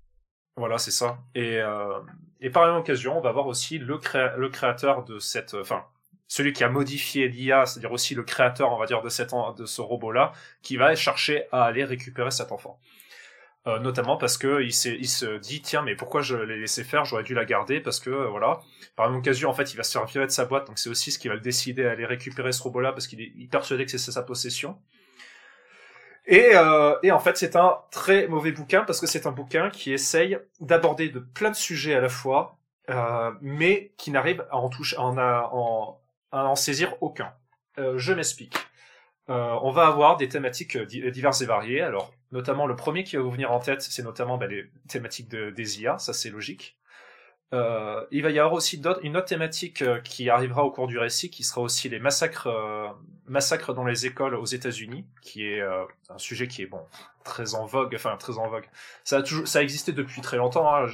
[0.57, 1.19] Voilà, c'est ça.
[1.35, 2.01] Et, euh,
[2.40, 5.55] et par la même occasion, on va voir aussi le, créa- le créateur de cette,
[5.55, 5.85] enfin,
[6.29, 9.81] celui qui a modifié l'IA, c'est-à-dire aussi le créateur, on va dire, de, de ce
[9.81, 12.79] robot-là, qui va chercher à aller récupérer cet enfant.
[13.67, 17.05] Euh, notamment parce que il, se dit tiens mais pourquoi je l'ai laissé faire?
[17.05, 18.61] J'aurais dû la garder parce que euh, voilà.
[18.95, 20.89] Par même occasion en fait il va se faire virer de sa boîte donc c'est
[20.89, 23.51] aussi ce qui va le décider à aller récupérer ce robot là parce qu'il est
[23.51, 24.79] persuadé que c'est sa possession.
[26.27, 29.71] Et, euh, et en fait, c'est un très mauvais bouquin parce que c'est un bouquin
[29.71, 32.59] qui essaye d'aborder de plein de sujets à la fois,
[32.91, 36.01] euh, mais qui n'arrive à en toucher, en, en,
[36.40, 37.33] à en saisir aucun.
[37.79, 38.57] Euh, je m'explique.
[39.29, 41.83] Euh, on va avoir des thématiques euh, di- diverses et variées.
[41.83, 45.29] Alors, notamment le premier qui va vous venir en tête, c'est notamment bah, les thématiques
[45.29, 46.77] de, des IA, ça c'est logique.
[48.11, 51.42] Il va y avoir aussi une autre thématique qui arrivera au cours du récit, qui
[51.42, 52.51] sera aussi les massacres,
[53.27, 56.83] massacres dans les écoles aux États-Unis, qui est un sujet qui est bon
[57.25, 58.68] très en vogue, enfin très en vogue.
[59.05, 60.68] Ça a toujours, ça a existé depuis très longtemps.
[60.75, 60.87] Hein.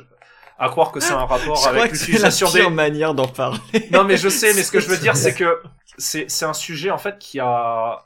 [0.59, 2.69] À croire que c'est un rapport Je avec l'utilisation des.
[2.71, 3.59] manière d'en parler.
[3.91, 5.61] Non, mais je sais, mais ce que je veux dire, c'est que
[5.99, 8.05] c'est c'est un sujet en fait qui a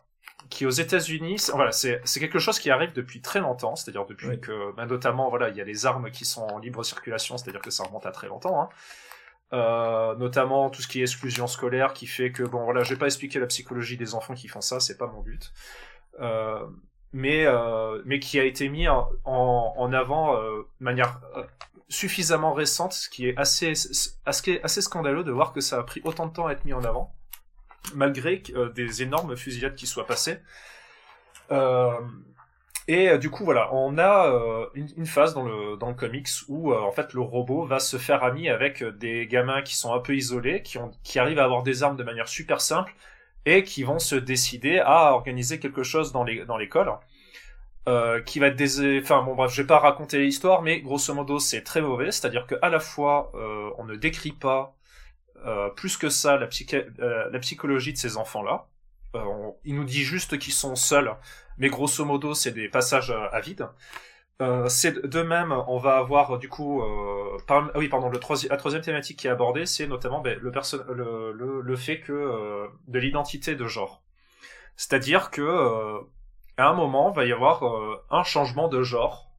[0.49, 4.07] qui aux États-Unis, c'est- voilà, c'est c'est quelque chose qui arrive depuis très longtemps, c'est-à-dire
[4.07, 4.41] depuis Oui.
[4.41, 7.61] que, bah, notamment, voilà, il y a les armes qui sont en libre circulation, c'est-à-dire
[7.61, 8.63] que ça remonte à très longtemps.
[8.63, 8.69] Hein.
[9.53, 12.99] Euh, notamment tout ce qui est exclusion scolaire, qui fait que bon, voilà, je vais
[12.99, 15.53] pas expliquer la psychologie des enfants qui font ça, c'est pas mon but.
[16.21, 16.65] Euh,
[17.13, 21.21] mais euh, mais qui a été mis en, en, avant de manière
[21.89, 23.75] suffisamment récente, ce qui est assez,
[24.81, 27.15] scandaleux de voir que ça a pris autant de temps à être mis en avant,
[27.95, 30.39] malgré euh, des énormes fusillades qui soient passées.
[31.53, 31.93] Euh,
[32.89, 36.73] et euh, du coup, voilà, on a une, phase dans le, dans le comics où
[36.73, 40.15] en fait le robot va se faire ami avec des gamins qui sont un peu
[40.17, 42.95] isolés, qui, ont, qui arrivent à avoir des armes de manière super simple
[43.45, 46.93] et qui vont se décider à organiser quelque chose dans les- dans l'école.
[47.89, 51.15] Euh, qui va être des enfin bon bref je vais pas raconter l'histoire mais grosso
[51.15, 54.33] modo c'est très mauvais c'est à dire que à la fois euh, on ne décrit
[54.33, 54.77] pas
[55.45, 56.49] euh, plus que ça la,
[57.01, 58.67] euh, psychologie de ces enfants-là.
[59.15, 61.15] Euh, il nous dit juste qu'ils sont seuls,
[61.59, 63.69] mais grosso modo, c'est des passages à vide.
[64.69, 66.83] C'est de même, on va avoir du coup,
[67.47, 70.53] par, ah oui, pardon, la troisième thématique qui est abordée, c'est notamment ben, le,
[70.95, 74.03] le, le, le, fait que de l'identité de genre.
[74.77, 76.01] C'est-à-dire que
[76.57, 77.63] à un moment, va y avoir
[78.11, 79.31] un changement de genre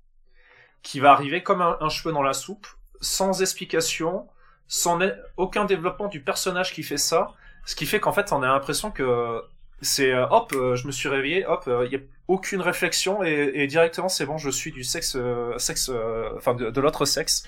[0.84, 2.67] qui va arriver comme un, cheveu dans la soupe,
[3.01, 4.27] sans explication,
[4.67, 4.99] sans
[5.36, 7.34] aucun développement du personnage qui fait ça,
[7.65, 9.41] ce qui fait qu'en fait, on a l'impression que
[9.82, 13.23] c'est euh, hop, euh, je me suis réveillé, hop, il euh, y a aucune réflexion
[13.23, 15.17] et, directement c'est bon, je suis du sexe,
[15.58, 15.91] sexe,
[16.36, 17.43] enfin de, de l'autre sexe.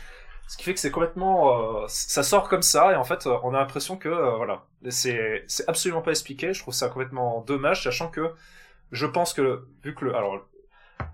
[0.48, 3.60] Ce qui fait que c'est complètement, ça sort comme ça et en fait on a
[3.60, 6.54] l'impression que voilà, c'est absolument pas expliqué.
[6.54, 8.34] Je trouve ça complètement dommage, sachant que
[8.92, 10.48] je pense que vu que le, alors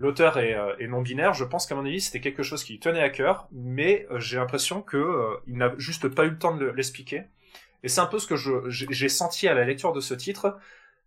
[0.00, 2.80] l'auteur est, est, non binaire, je pense qu'à mon avis c'était quelque chose qui lui
[2.80, 6.66] tenait à cœur, mais j'ai l'impression que il n'a juste pas eu le temps de
[6.66, 7.24] l'expliquer.
[7.82, 8.36] Et c'est un peu ce que
[8.68, 10.58] j'ai senti à la lecture de ce titre,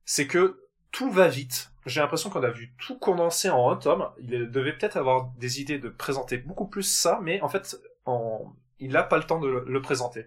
[0.06, 1.72] c'est que tout va vite.
[1.86, 4.10] J'ai l'impression qu'on a vu tout condenser en un tome.
[4.20, 7.80] Il devait peut-être avoir des idées de présenter beaucoup plus ça, mais en fait,
[8.80, 10.26] il n'a pas le temps de le, présenter.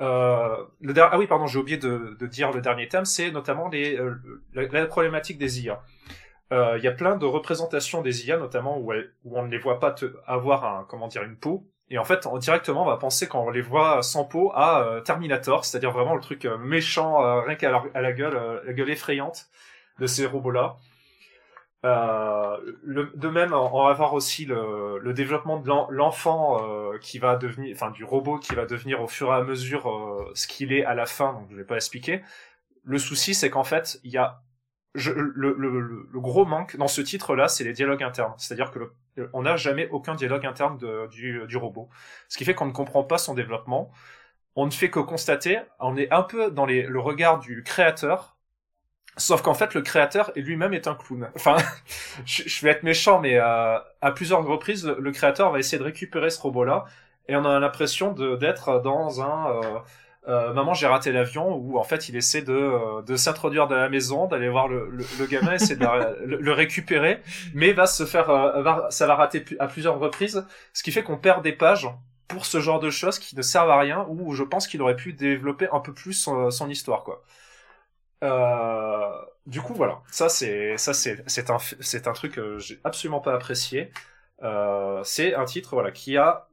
[0.00, 3.96] Euh, le Ah oui, pardon, j'ai oublié de, dire le dernier thème, c'est notamment les,
[3.96, 4.14] euh,
[4.54, 5.82] la, problématique des IA.
[6.52, 9.58] Euh, il y a plein de représentations des IA, notamment où, où on ne les
[9.58, 9.94] voit pas
[10.26, 13.50] avoir un, comment dire, une peau, et en fait, directement, on va penser quand on
[13.50, 17.70] les voit sans peau à euh, Terminator, c'est-à-dire vraiment le truc euh, méchant, rien qu'à
[17.70, 19.48] la, la, gueule, la gueule effrayante
[19.98, 20.76] de ces robots-là.
[21.84, 26.60] De même, on va voir aussi le, le développement de l'enfant
[27.00, 30.46] qui va devenir, enfin du robot qui va devenir au fur et à mesure ce
[30.46, 31.34] qu'il est à la fin.
[31.34, 32.22] Donc je vais pas expliquer.
[32.84, 34.42] Le souci, c'est qu'en fait, il y a
[34.94, 38.34] je, le, le, le, gros manque dans ce titre-là, c'est les dialogues internes.
[38.38, 38.92] C'est-à-dire que
[39.32, 41.88] on n'a jamais aucun dialogue interne de, du, du, robot.
[42.28, 43.90] Ce qui fait qu'on ne comprend pas son développement.
[44.56, 48.33] On ne fait que constater, on est un peu dans les, le regard du créateur,
[49.16, 51.28] sauf qu'en fait le créateur lui-même est un clown.
[51.34, 51.56] Enfin,
[52.24, 56.30] je, vais être méchant, mais euh, à plusieurs reprises, le, créateur va essayer de récupérer
[56.30, 56.84] ce robot-là,
[57.28, 59.50] et on a l'impression d'être dans un...
[59.50, 59.78] Euh,
[60.26, 63.76] euh, maman j'ai raté l'avion où en fait il essaie de, euh, de s'introduire dans
[63.76, 65.84] la maison d'aller voir le, le, gamin essayer de
[66.24, 67.20] le, récupérer
[67.52, 71.18] mais va se faire euh, ça va rater à plusieurs reprises ce qui fait qu'on
[71.18, 71.90] perd des pages
[72.26, 74.96] pour ce genre de choses qui ne servent à rien ou je pense qu'il aurait
[74.96, 77.22] pu développer un peu plus son, son histoire quoi
[79.46, 83.20] du coup voilà ça c'est ça c'est c'est un c'est un truc que j'ai absolument
[83.20, 83.92] pas apprécié
[85.04, 86.48] c'est un titre voilà qui a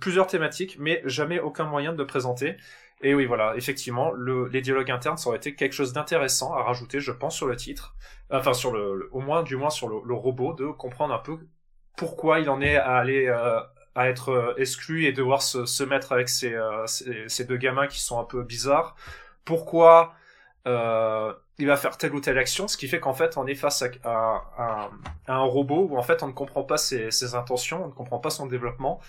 [0.00, 2.56] plusieurs thématiques mais jamais aucun moyen de le présenter
[3.02, 6.62] et oui, voilà, effectivement, le, les dialogues internes, ça aurait été quelque chose d'intéressant à
[6.62, 7.96] rajouter, je pense, sur le titre.
[8.30, 11.38] Enfin, sur le, au moins, du moins sur le, robot, de comprendre un peu
[11.96, 13.60] pourquoi il en est à euh,
[13.94, 18.00] à être euh, exclu et devoir se, mettre avec ces, euh, ces, deux gamins qui
[18.00, 18.94] sont un peu bizarres.
[19.44, 20.14] Pourquoi
[20.66, 23.54] euh, il va faire telle ou telle action, ce qui fait qu'en fait, on est
[23.54, 24.90] face à,
[25.26, 28.30] un robot où en fait, on ne comprend pas ses, intentions, on ne comprend pas
[28.30, 29.00] son développement.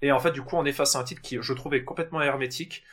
[0.00, 2.22] Et en fait, du coup, on est face à un titre qui, je trouve, complètement
[2.22, 2.84] hermétique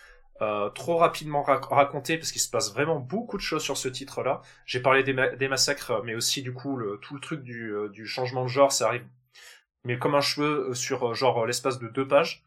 [0.42, 4.42] euh, trop rapidement raconté parce qu'il se passe vraiment beaucoup de choses sur ce titre-là.
[4.66, 8.44] J'ai parlé des, massacres, mais aussi du coup tout le truc du, euh, du, changement
[8.44, 9.06] de genre, ça arrive,
[9.84, 12.46] mais comme un cheveu sur genre l'espace de deux pages.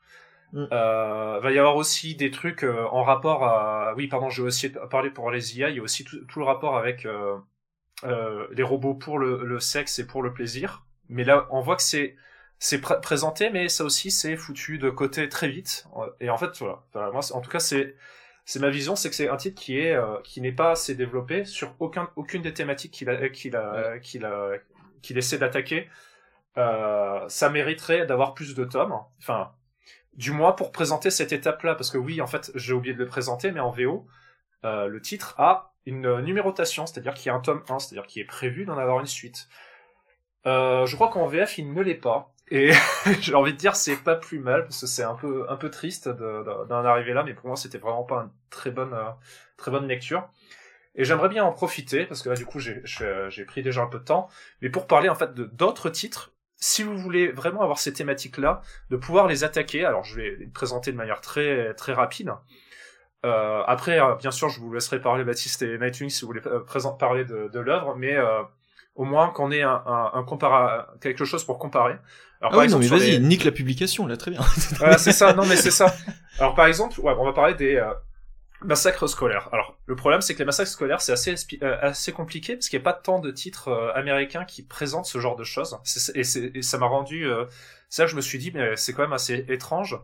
[0.52, 0.64] Mm.
[0.70, 5.10] Euh, va y avoir aussi des trucs en rapport à, oui pardon, j'ai aussi parlé
[5.10, 7.06] pour les IA, il y a aussi tout, le rapport avec
[8.04, 10.84] les robots pour le, le sexe et pour le plaisir.
[11.08, 12.16] Mais là, on voit que c'est
[12.62, 15.88] c'est présenté, mais ça aussi c'est foutu de côté très vite.
[16.20, 17.10] Et en fait, voilà.
[17.10, 17.96] moi, en tout cas, c'est
[18.44, 20.94] c'est ma vision, c'est que c'est un titre qui est euh, qui n'est pas assez
[20.94, 24.52] développé sur aucun aucune des thématiques qu'il a qu'il a qu'il a
[25.02, 25.88] qu'il essaie d'attaquer.
[26.56, 28.94] Euh, ça mériterait d'avoir plus de tomes.
[29.18, 29.52] Enfin,
[30.14, 33.06] du moins pour présenter cette étape-là, parce que oui, en fait, j'ai oublié de le
[33.06, 34.06] présenter, mais en VO,
[34.64, 38.22] euh, le titre a une numérotation, c'est-à-dire qu'il y a un tome 1, c'est-à-dire qu'il
[38.22, 39.48] est prévu d'en avoir une suite.
[40.46, 42.32] Euh, je crois qu'en VF, il ne l'est pas.
[42.50, 42.72] Et
[43.20, 45.70] j'ai envie de dire c'est pas plus mal parce que c'est un peu un peu
[45.70, 49.10] triste d'en arriver là, mais pour moi c'était vraiment pas une très bonne euh,
[49.56, 50.28] très bonne lecture.
[50.94, 53.98] Et j'aimerais bien en profiter parce que là du coup j'ai pris déjà un peu
[53.98, 54.28] de temps,
[54.60, 56.32] mais pour parler en fait d'autres titres.
[56.64, 60.36] Si vous voulez vraiment avoir ces thématiques là, de pouvoir les attaquer, alors je vais
[60.38, 62.30] les présenter de manière très très rapide.
[63.26, 66.40] Euh, après, euh, bien sûr, je vous laisserai parler Baptiste et Nightwing si vous voulez
[66.46, 66.60] euh,
[67.00, 68.42] parler de, de l'œuvre, mais euh,
[68.94, 71.96] au moins qu'on ait un, un, un compara quelque chose pour comparer.
[72.40, 74.40] Alors, ah oui, non, mais vas-y, nique la publication, là, très bien.
[74.78, 75.92] voilà, c'est ça, non, mais c'est ça.
[76.38, 77.84] Alors, par exemple, ouais, on va parler des
[78.62, 79.48] euh, massacres scolaires.
[79.52, 82.78] Alors, le problème, c'est que les massacres scolaires, c'est assez, euh, assez compliqué, parce qu'il
[82.78, 85.78] n'y a pas tant de titres euh, américains qui présentent ce genre de choses.
[86.14, 87.28] Et, ça m'a rendu...
[87.28, 87.46] là
[87.90, 89.98] que je me suis dit, mais c'est quand même assez étrange.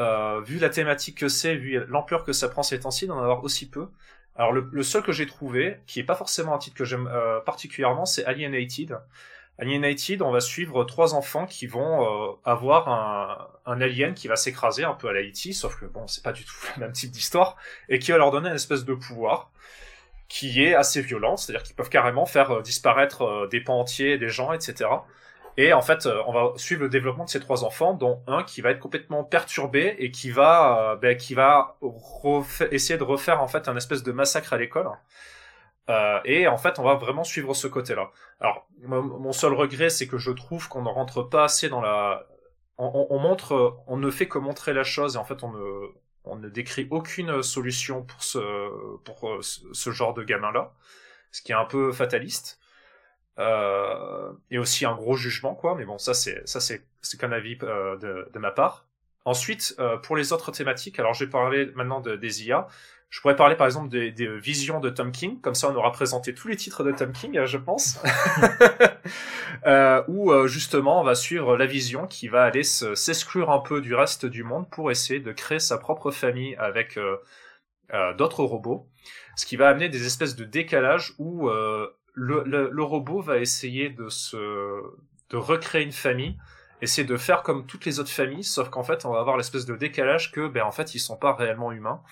[0.00, 3.44] euh, vu la thématique que c'est, vu l'ampleur que ça prend ces temps-ci, d'en avoir
[3.44, 3.88] aussi peu.
[4.36, 7.40] Alors le, seul que j'ai trouvé, qui est pas forcément un titre que j'aime euh,
[7.40, 8.98] particulièrement, c'est Alienated.
[9.60, 12.88] Alienated, on va suivre trois enfants qui vont euh, avoir
[13.66, 16.32] un, alien qui va s'écraser un peu à la E.T., sauf que bon, c'est pas
[16.32, 17.56] du tout le même type d'histoire,
[17.88, 19.50] et qui va leur donner une espèce de pouvoir
[20.28, 24.30] qui est assez violent, c'est-à-dire qu'ils peuvent carrément faire euh, disparaître des pans entiers, des
[24.30, 24.88] gens, etc.
[25.56, 28.62] Et en fait, on va suivre le développement de ces trois enfants, dont un qui
[28.62, 31.18] va être complètement perturbé et qui va, ben,
[32.70, 34.88] essayer de refaire en fait un espèce de massacre à l'école.
[35.90, 38.10] Euh, et en fait, on va vraiment suivre ce côté-là.
[38.38, 42.26] Alors, mon seul regret, c'est que je trouve qu'on ne rentre pas assez dans la.
[42.78, 45.88] On, montre, on ne fait que montrer la chose et en fait, on ne,
[46.24, 48.38] on ne décrit aucune solution pour ce,
[49.04, 50.72] pour euh, ce genre de gamin-là,
[51.30, 52.58] ce qui est un peu fataliste.
[53.38, 55.74] Euh, et aussi un gros jugement, quoi.
[55.74, 56.82] Mais bon, ça, c'est ça, c'est
[57.18, 58.86] qu'un avis de, de ma part.
[59.24, 62.66] Ensuite, pour les autres thématiques, alors j'ai parlé maintenant de, des IA.
[63.10, 65.90] Je pourrais parler par exemple des, des, visions de Tom King, comme ça on aura
[65.90, 68.00] présenté tous les titres de Tom King, je pense.
[69.66, 73.96] euh, où justement on va suivre la vision qui va aller s'exclure un peu du
[73.96, 77.16] reste du monde pour essayer de créer sa propre famille avec euh,
[78.14, 78.88] d'autres robots,
[79.34, 81.50] ce qui va amener des espèces de décalage où
[82.14, 84.36] le, le, robot va essayer de se
[85.30, 86.36] de recréer une famille,
[86.82, 89.66] essayer de faire comme toutes les autres familles, sauf qu'en fait on va avoir l'espèce
[89.66, 92.02] de décalage que ben en fait ils sont pas réellement humains,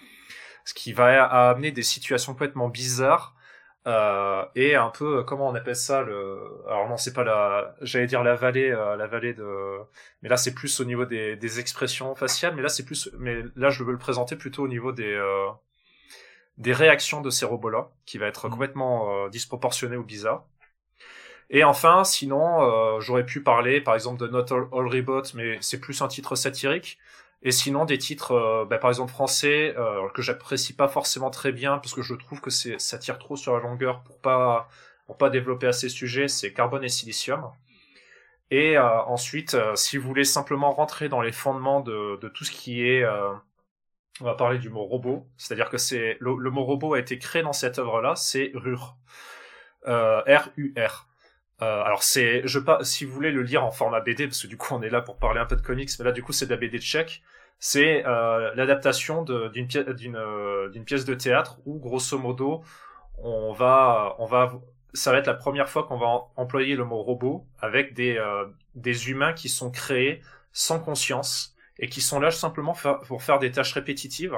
[0.68, 3.34] ce qui va amener des situations complètement bizarres
[3.86, 8.06] euh, et un peu comment on appelle ça le alors non c'est pas la j'allais
[8.06, 9.78] dire la vallée euh, la vallée de
[10.22, 13.44] mais là c'est plus au niveau des, des expressions faciales mais là c'est plus mais
[13.56, 15.48] là je veux le présenter plutôt au niveau des euh,
[16.58, 18.50] des réactions de ces robots-là, qui va être mm.
[18.50, 20.44] complètement euh, disproportionné ou bizarre.
[21.50, 25.80] Et enfin, sinon, euh, j'aurais pu parler, par exemple, de Not All, All mais c'est
[25.80, 26.98] plus un titre satirique.
[27.42, 29.74] Et sinon, des titres, euh, bah, par exemple, français,
[30.14, 33.36] que j'apprécie pas forcément très bien, parce que je trouve que c'est ça tire trop
[33.36, 34.68] sur la longueur pour pas
[35.06, 37.50] pour pas développer assez ce sujet, c'est Carbone et Silicium.
[38.50, 42.82] Et ensuite, si vous voulez simplement rentrer dans les fondements de, de tout ce qui
[42.82, 43.04] est
[44.20, 47.42] on va parler du mot robot, c'est-à-dire que c'est le, mot robot a été créé
[47.42, 48.96] dans cette œuvre-là, c'est RUR,
[49.86, 51.07] euh, R-U-R.
[51.60, 54.46] Euh, alors c'est, je pas, si vous voulez le lire en format BD, parce que
[54.46, 56.32] du coup on est là pour parler un peu de comics, mais là du coup
[56.32, 57.22] c'est de la BD tchèque.
[57.58, 62.62] C'est euh, l'adaptation d'une pièce, d'une euh, d'une pièce de théâtre où grosso modo
[63.22, 64.52] on va, on va,
[64.94, 68.46] ça va être la première fois qu'on va employer le mot robot avec des euh,
[68.74, 72.74] des humains qui sont créés sans conscience et qui sont là simplement
[73.06, 74.36] pour faire des tâches répétitives.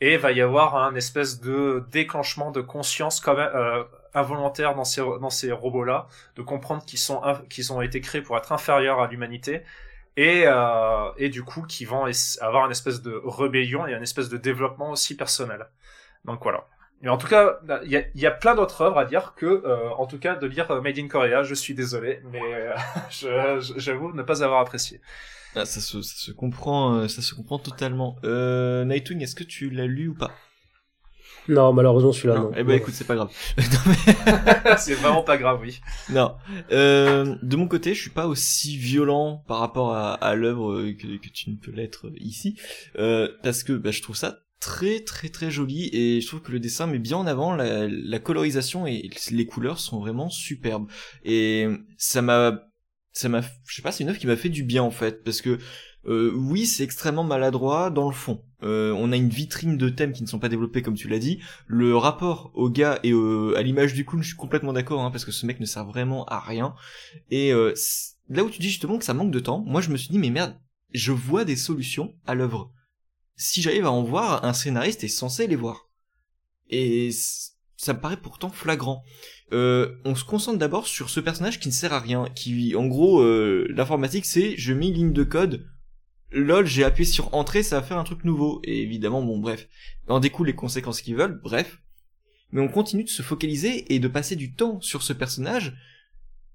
[0.00, 4.84] Et il va y avoir un espèce de déclenchement de conscience quand euh, involontaire dans
[4.84, 8.52] ces dans ces robots là, de comprendre qu'ils sont qu'ils ont été créés pour être
[8.52, 9.62] inférieurs à l'humanité
[10.16, 12.06] et euh, et du coup qui vont
[12.40, 15.66] avoir une espèce de rébellion et une espèce de développement aussi personnel.
[16.24, 16.66] Donc voilà.
[17.00, 20.06] Mais en tout cas, il y a, plein d'autres œuvres à dire que, euh, en
[20.06, 24.42] tout cas, de lire Made in Korea, je suis désolé, mais euh, j'avoue ne pas
[24.42, 25.00] avoir apprécié.
[25.54, 28.16] Ah, ça, se, comprend, euh, ça se comprend totalement.
[28.24, 30.32] Euh, Nightwing, est-ce que tu l'as lu ou pas?
[31.48, 32.50] Non, malheureusement celui-là non.
[32.56, 33.30] Eh ben écoute, c'est pas grave.
[34.78, 35.80] c'est vraiment pas grave, oui.
[36.10, 36.34] Non.
[36.72, 41.16] Euh, de mon côté, je suis pas aussi violent par rapport à, à l'œuvre que,
[41.16, 42.56] que, tu ne peux l'être ici,
[42.98, 46.50] euh, parce que bah, je trouve ça très très très joli et je trouve que
[46.50, 50.88] le dessin met bien en avant la, la colorisation et les couleurs sont vraiment superbes
[51.24, 52.68] et ça m'a
[53.18, 55.24] ça m'a, je sais pas, c'est une œuvre qui m'a fait du bien en fait,
[55.24, 55.58] parce que
[56.06, 58.42] euh, oui, c'est extrêmement maladroit dans le fond.
[58.62, 61.18] Euh, on a une vitrine de thèmes qui ne sont pas développés comme tu l'as
[61.18, 61.40] dit.
[61.66, 63.12] Le rapport au gars et
[63.56, 65.84] à l'image du clown, je suis complètement d'accord, hein, parce que ce mec ne sert
[65.84, 66.74] vraiment à rien.
[67.30, 67.74] Et euh,
[68.28, 70.18] là où tu dis justement que ça manque de temps, moi je me suis dit
[70.18, 70.56] mais merde,
[70.92, 72.72] je vois des solutions à l'œuvre.
[73.36, 75.88] Si j'arrive à en voir, un scénariste est censé les voir.
[76.70, 77.10] Et
[77.76, 79.04] ça me paraît pourtant flagrant.
[79.52, 82.86] Euh, on se concentre d'abord sur ce personnage qui ne sert à rien, qui, en
[82.86, 85.66] gros, euh, l'informatique c'est je mets une ligne de code,
[86.30, 88.60] lol, j'ai appuyé sur entrée, ça va faire un truc nouveau.
[88.64, 89.68] Et évidemment, bon, bref,
[90.08, 91.80] en découle les conséquences qu'ils veulent, bref.
[92.50, 95.76] Mais on continue de se focaliser et de passer du temps sur ce personnage.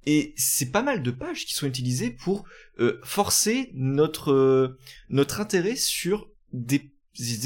[0.05, 2.45] Et c'est pas mal de pages qui sont utilisées pour
[2.79, 4.77] euh, forcer notre
[5.09, 6.91] notre intérêt sur des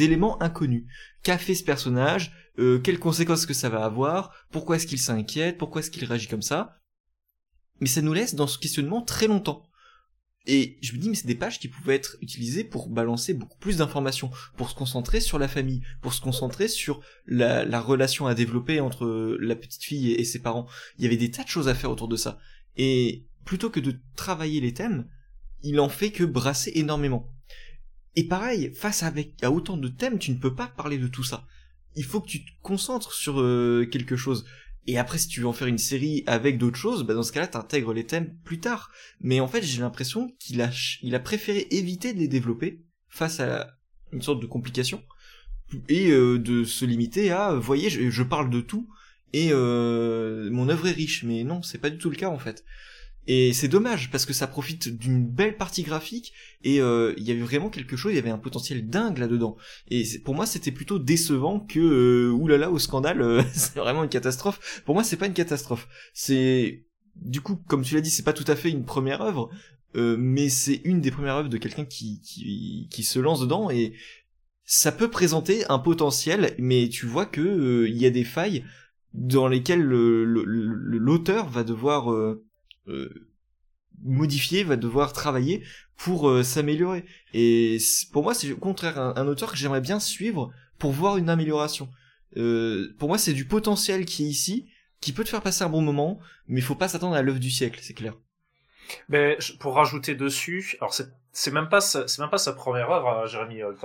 [0.02, 0.86] éléments inconnus.
[1.24, 2.32] Qu'a fait ce personnage?
[2.58, 4.34] Euh, Quelles conséquences que ça va avoir?
[4.50, 5.58] Pourquoi est-ce qu'il s'inquiète?
[5.58, 6.80] Pourquoi est-ce qu'il réagit comme ça?
[7.80, 9.67] Mais ça nous laisse dans ce questionnement très longtemps.
[10.50, 13.58] Et je me dis, mais c'est des pages qui pouvaient être utilisées pour balancer beaucoup
[13.60, 18.28] plus d'informations, pour se concentrer sur la famille, pour se concentrer sur la, la relation
[18.28, 20.66] à développer entre la petite fille et, ses parents.
[20.98, 22.40] Il y avait des tas de choses à faire autour de ça.
[22.78, 25.10] Et plutôt que de travailler les thèmes,
[25.64, 27.30] il en fait que brasser énormément.
[28.16, 31.24] Et pareil, face avec à autant de thèmes, tu ne peux pas parler de tout
[31.24, 31.46] ça.
[31.96, 34.46] Il faut que tu te concentres sur euh, quelque chose.
[34.88, 37.34] Et après, si tu veux en faire une série avec d'autres choses, bah dans ce
[37.34, 38.90] cas-là, t'intègres les thèmes plus tard.
[39.20, 40.70] Mais en fait, j'ai l'impression qu'il a,
[41.02, 43.78] il a préféré éviter de les développer face à
[44.14, 45.04] une sorte de complication
[45.90, 48.88] et euh, de se limiter à, voyez, je, parle de tout
[49.34, 51.24] et euh, mon œuvre est riche.
[51.24, 52.64] Mais non, c'est pas du tout le cas en fait.
[53.28, 57.32] Et c'est dommage parce que ça profite d'une belle partie graphique et euh, il y
[57.32, 59.58] avait vraiment quelque chose, il y avait un potentiel dingue là-dedans.
[59.90, 64.10] Et pour moi, c'était plutôt décevant que euh, oulala au scandale, euh, c'est vraiment une
[64.10, 64.82] catastrophe.
[64.86, 65.88] Pour moi, c'est pas une catastrophe.
[66.14, 66.86] C'est
[67.22, 69.50] du coup, comme tu l'as dit, c'est pas tout à fait une première œuvre,
[69.96, 73.70] euh, mais c'est une des premières œuvres de quelqu'un qui, qui qui se lance dedans
[73.70, 73.94] et
[74.64, 78.66] ça peut présenter un potentiel, mais tu vois que euh, il y a des failles
[79.14, 82.10] dans lesquelles l'auteur va devoir
[84.04, 85.64] modifier, va devoir travailler
[85.98, 87.06] pour euh, s'améliorer.
[87.34, 87.78] Et
[88.14, 91.90] pour moi, c'est au contraire un, auteur que j'aimerais bien suivre pour voir une amélioration.
[92.38, 94.70] Euh, pour moi, c'est du potentiel qui est ici,
[95.02, 97.40] qui peut te faire passer un bon moment, mais il faut pas s'attendre à l'œuvre
[97.40, 98.14] du siècle, c'est clair.
[99.10, 103.28] Mais pour rajouter dessus, alors c'est même pas c'est même pas sa première œuvre, euh,
[103.28, 103.84] Jérémy Holt.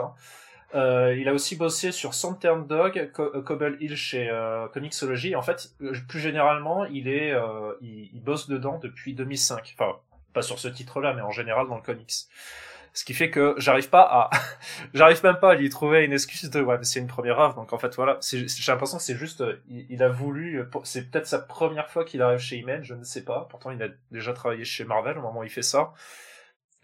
[0.75, 5.37] Euh, il a aussi bossé sur Southern Dog, Co Cobble Hill chez euh, Comixology.
[5.37, 9.75] En fait, euh, plus généralement, il est, euh, il, bosse dedans depuis 2005.
[9.79, 9.99] Enfin,
[10.33, 12.13] pas sur ce titre-là, mais en général dans le comics.
[12.95, 14.31] Ce qui fait que j'arrive pas à,
[14.95, 17.55] j'arrive même pas à lui trouver une excuse de ouais, mais c'est une première œuvre.
[17.55, 21.27] Donc en fait voilà, j'ai l'impression que c'est juste, il, il, a voulu, c'est peut-être
[21.27, 23.47] sa première fois qu'il arrive chez Image, je ne sais pas.
[23.51, 25.93] Pourtant il a déjà travaillé chez Marvel au moment où il fait ça.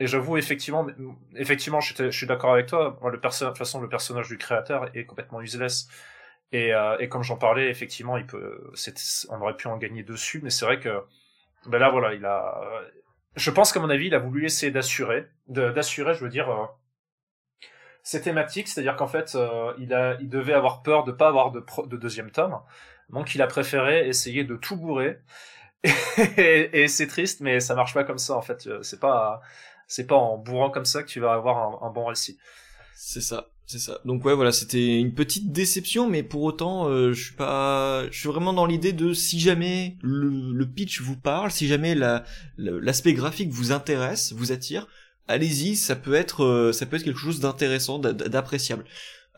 [0.00, 0.86] Et j'avoue, effectivement,
[1.34, 2.98] effectivement, je, suis d'accord avec toi.
[3.02, 5.88] De toute façon, le personnage du créateur est complètement useless.
[6.52, 8.16] Et, euh, comme j'en parlais, effectivement,
[9.28, 11.02] on aurait pu en gagner dessus, mais c'est vrai que,
[11.66, 12.60] ben là, voilà, il a,
[13.36, 16.66] je pense qu'à mon avis, il a voulu essayer d'assurer, d'assurer, je veux dire, euh,
[18.02, 22.30] ces thématiques, c'est-à-dire qu'en fait, euh, il devait avoir peur de pas avoir de deuxième
[22.30, 22.60] tome,
[23.10, 25.18] donc il a préféré essayer de tout bourrer.
[26.36, 28.68] et, et c'est triste, mais ça marche pas comme ça en fait.
[28.82, 29.40] C'est pas,
[29.88, 32.38] c'est pas en bourrant comme ça que tu vas avoir un, un bon récit.
[32.94, 34.00] C'est ça, c'est ça.
[34.04, 38.18] Donc ouais, voilà, c'était une petite déception, mais pour autant, euh, je suis pas, je
[38.18, 42.24] suis vraiment dans l'idée de si jamais le, le pitch vous parle, si jamais la
[42.56, 44.86] l'aspect graphique vous intéresse, vous attire,
[45.28, 48.84] allez-y, ça peut être, euh, ça peut être quelque chose d'intéressant, d'appréciable.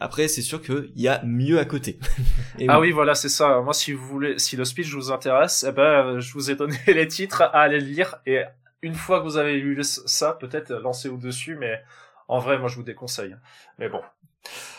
[0.02, 1.98] Après, c'est sûr qu'il y a mieux à côté.
[2.68, 3.60] ah oui, oui voilà, c'est ça.
[3.60, 6.78] Moi, si vous voulez, si le speech vous intéresse, eh ben, je vous ai donné
[6.86, 8.40] les titres à aller lire et
[8.82, 11.82] une fois que vous avez lu ça, peut-être lancez au-dessus, mais
[12.28, 13.36] en vrai, moi, je vous déconseille.
[13.78, 14.00] Mais bon.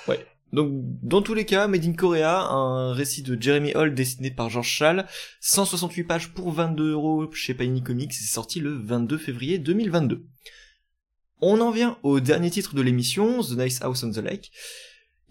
[0.08, 0.26] Ouais.
[0.54, 4.50] Donc, dans tous les cas, Made in Korea, un récit de Jeremy Hall dessiné par
[4.50, 5.06] George Schall,
[5.40, 10.26] 168 pages pour 22 euros chez Panini Comics, c'est sorti le 22 février 2022.
[11.40, 14.52] On en vient au dernier titre de l'émission, The Nice House on the Lake.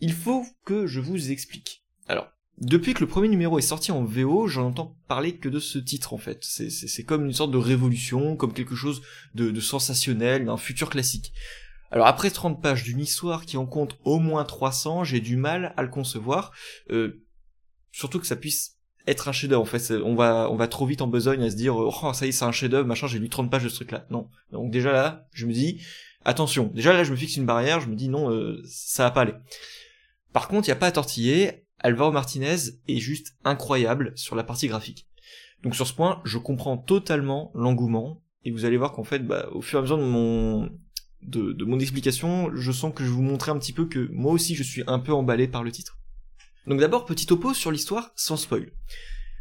[0.00, 1.84] Il faut que je vous explique.
[2.08, 2.28] Alors,
[2.60, 5.78] depuis que le premier numéro est sorti en VO, j'en entends parler que de ce
[5.78, 6.44] titre en fait.
[6.44, 9.00] C'est comme une sorte de révolution, comme quelque chose
[9.34, 11.32] de, de sensationnel, d'un futur classique.
[11.90, 15.72] Alors après 30 pages d'une histoire qui en compte au moins 300, j'ai du mal
[15.76, 16.52] à le concevoir.
[16.90, 17.24] Euh,
[17.92, 19.62] surtout que ça puisse être un chef-d'œuvre.
[19.62, 22.26] En fait, on va on va trop vite en besogne à se dire oh ça
[22.26, 23.06] y est c'est un chef-d'œuvre, machin.
[23.06, 24.06] J'ai lu 30 pages de ce truc-là.
[24.10, 24.28] Non.
[24.52, 25.82] Donc déjà là, je me dis
[26.26, 26.70] attention.
[26.74, 27.80] Déjà là, je me fixe une barrière.
[27.80, 29.34] Je me dis non, euh, ça va pas aller.
[30.32, 31.66] Par contre, il y a pas à tortiller.
[31.80, 32.56] Alvaro Martinez
[32.88, 35.08] est juste incroyable sur la partie graphique.
[35.62, 39.48] Donc sur ce point, je comprends totalement l'engouement, et vous allez voir qu'en fait, bah,
[39.52, 40.70] au fur et à mesure de mon,
[41.22, 44.54] de, mon explication, je sens que je vous montrer un petit peu que moi aussi
[44.54, 45.98] je suis un peu emballé par le titre.
[46.66, 48.72] Donc d'abord, petit topo sur l'histoire sans spoil.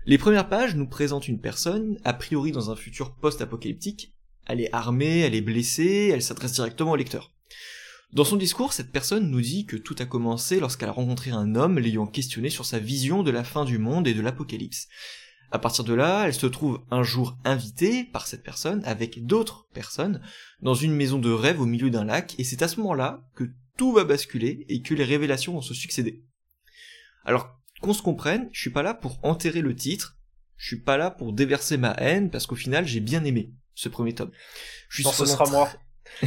[0.06, 4.16] Les premières pages nous présentent une personne, a priori dans un futur post-apocalyptique,
[4.48, 7.32] elle est armée, elle est blessée, elle s'adresse directement au lecteur.
[8.12, 11.54] Dans son discours, cette personne nous dit que tout a commencé lorsqu'elle a rencontré un
[11.54, 14.88] homme l'ayant questionné sur sa vision de la fin du monde et de l'apocalypse.
[15.52, 19.68] À partir de là, elle se trouve un jour invitée par cette personne avec d'autres
[19.74, 20.22] personnes
[20.62, 23.46] dans une maison de rêve au milieu d'un lac et c'est à ce moment-là que
[23.78, 26.24] tout va basculer et que les révélations vont se succéder.
[27.26, 30.18] Alors, qu'on se comprenne, je suis pas là pour enterrer le titre,
[30.58, 33.88] je suis pas là pour déverser ma haine parce qu'au final j'ai bien aimé ce
[33.88, 34.32] premier tome.
[34.90, 35.72] Je suis non, ce sera moi.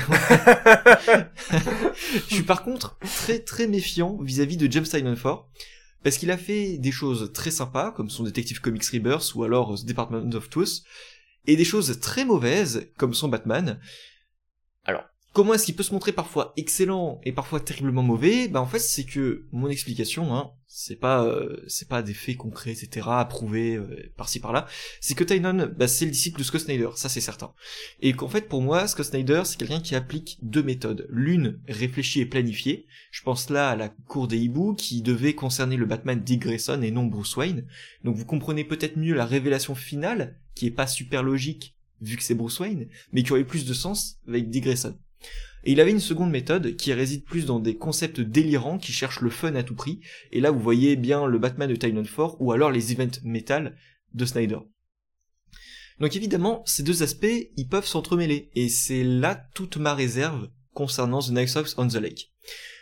[2.29, 5.51] je suis par contre très très méfiant vis-à-vis de James Tynion Ford
[6.03, 9.79] parce qu'il a fait des choses très sympas comme son Detective Comics Rebirth ou alors
[9.79, 10.83] The Department of Truth
[11.47, 13.81] et des choses très mauvaises comme son Batman.
[15.33, 18.49] Comment est-ce qu'il peut se montrer parfois excellent et parfois terriblement mauvais?
[18.49, 22.37] Bah en fait c'est que mon explication, hein, c'est pas euh, c'est pas des faits
[22.37, 24.67] concrets etc approuvés euh, par-ci par-là.
[25.01, 27.55] C'est que Tynon, bah, c'est le disciple de Scott Snyder, ça c'est certain.
[28.03, 31.07] Et qu'en fait pour moi Scott Snyder c'est quelqu'un qui applique deux méthodes.
[31.09, 32.87] L'une réfléchie et planifiée.
[33.11, 36.83] Je pense là à la cour des hiboux qui devait concerner le Batman Dick Grayson
[36.83, 37.67] et non Bruce Wayne.
[38.05, 42.23] Donc vous comprenez peut-être mieux la révélation finale qui est pas super logique vu que
[42.23, 44.99] c'est Bruce Wayne, mais qui aurait plus de sens avec Dick Grayson.
[45.65, 49.21] Et il avait une seconde méthode qui réside plus dans des concepts délirants qui cherchent
[49.21, 50.01] le fun à tout prix.
[50.33, 53.77] Et là, vous voyez bien le Batman de Tynion 4 ou alors les events metal
[54.15, 54.59] de Snyder.
[56.01, 58.51] Donc évidemment, ces deux aspects, ils peuvent s'entremêler.
[58.55, 62.33] Et c'est là toute ma réserve concernant The Night Ox on the Lake.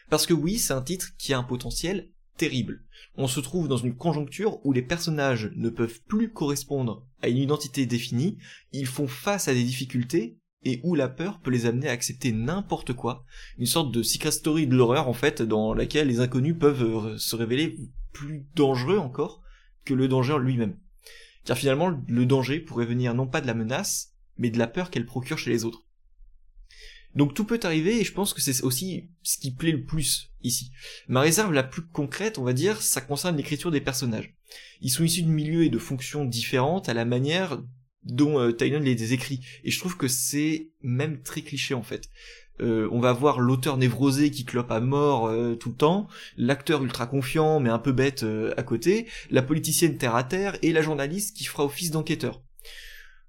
[0.08, 2.82] Parce que oui, c'est un titre qui a un potentiel terrible.
[3.16, 7.36] On se trouve dans une conjoncture où les personnages ne peuvent plus correspondre à une
[7.36, 8.38] identité définie,
[8.72, 12.32] ils font face à des difficultés et où la peur peut les amener à accepter
[12.32, 13.24] n'importe quoi,
[13.58, 17.18] une sorte de secret story de l'horreur en fait, dans laquelle les inconnus peuvent euh,
[17.18, 17.76] se révéler
[18.12, 19.42] plus dangereux encore
[19.84, 20.78] que le danger lui-même.
[21.44, 24.90] Car finalement, le danger pourrait venir non pas de la menace, mais de la peur
[24.90, 25.86] qu'elle procure chez les autres.
[27.14, 30.30] Donc tout peut arriver et je pense que c'est aussi ce qui plaît le plus
[30.42, 30.70] ici.
[31.08, 34.36] Ma réserve la plus concrète, on va dire, ça concerne l'écriture des personnages.
[34.80, 37.60] Ils sont issus de milieux et de fonctions différentes à la manière
[38.04, 39.40] dont euh, les écrit.
[39.64, 42.08] Et je trouve que c'est même très cliché en fait.
[42.60, 46.82] Euh, on va voir l'auteur névrosé qui clope à mort euh, tout le temps, l'acteur
[46.82, 50.72] ultra confiant mais un peu bête euh, à côté, la politicienne terre à terre et
[50.72, 52.42] la journaliste qui fera office d'enquêteur.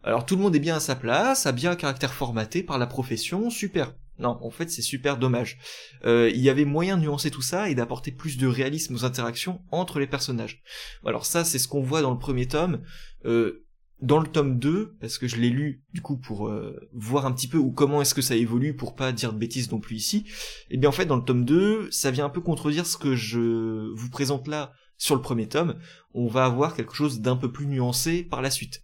[0.03, 2.78] Alors tout le monde est bien à sa place, a bien un caractère formaté par
[2.78, 3.93] la profession, super.
[4.19, 5.57] Non, en fait c'est super dommage.
[6.05, 9.61] il y avait moyen de nuancer tout ça et d'apporter plus de réalisme aux interactions
[9.72, 10.61] entre les personnages.
[11.05, 12.82] Alors ça c'est ce qu'on voit dans le premier tome.
[13.26, 13.61] Euh,
[14.02, 17.32] dans le tome 2, parce que je l'ai lu du coup pour euh, voir un
[17.32, 19.95] petit peu ou comment est-ce que ça évolue pour pas dire de bêtises non plus
[19.95, 20.26] ici,
[20.70, 22.97] et eh bien en fait dans le tome 2, ça vient un peu contredire ce
[22.97, 25.80] que je vous présente là sur le premier tome,
[26.14, 28.84] on va avoir quelque chose d'un peu plus nuancé par la suite,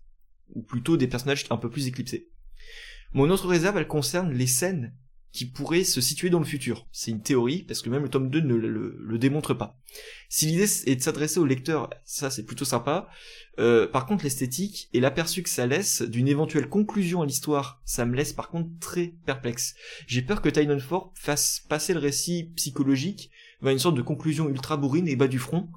[0.53, 2.29] ou plutôt des personnages un peu plus éclipsés.
[3.13, 4.93] Mon autre réserve, elle concerne les scènes
[5.37, 6.87] qui pourrait se situer dans le futur.
[6.91, 9.79] C'est une théorie, parce que même le tome 2 ne le, démontre pas.
[10.29, 13.07] Si l'idée est de s'adresser au lecteur, ça c'est plutôt sympa.
[13.59, 18.03] Euh, par contre, l'esthétique et l'aperçu que ça laisse d'une éventuelle conclusion à l'histoire, ça
[18.07, 19.75] me laisse par contre très perplexe.
[20.07, 23.29] J'ai peur que Ford fasse passer le récit psychologique
[23.61, 25.69] vers une sorte de conclusion ultra bourrine et bas du front.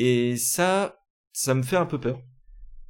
[0.00, 0.98] Et ça,
[1.30, 2.20] ça me fait un peu peur.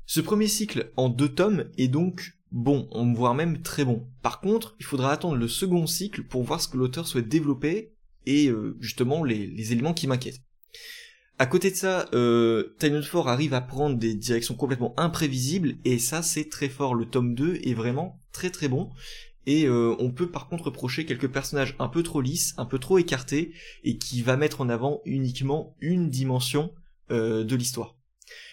[0.06, 4.06] Ce premier cycle en deux tomes est donc bon, voit même très bon.
[4.22, 7.92] Par contre, il faudra attendre le second cycle pour voir ce que l'auteur souhaite développer
[8.26, 10.40] et euh, justement les, éléments qui m'inquiètent.
[11.38, 16.22] À côté de ça, euh, Ford arrive à prendre des directions complètement imprévisibles et ça
[16.22, 16.94] c'est très fort.
[16.94, 18.90] Le tome 2 est vraiment très très bon
[19.46, 22.78] et euh, on peut par contre reprocher quelques personnages un peu trop lisses, un peu
[22.78, 26.72] trop écartés et qui va mettre en avant uniquement une dimension
[27.10, 27.96] euh, de l'histoire.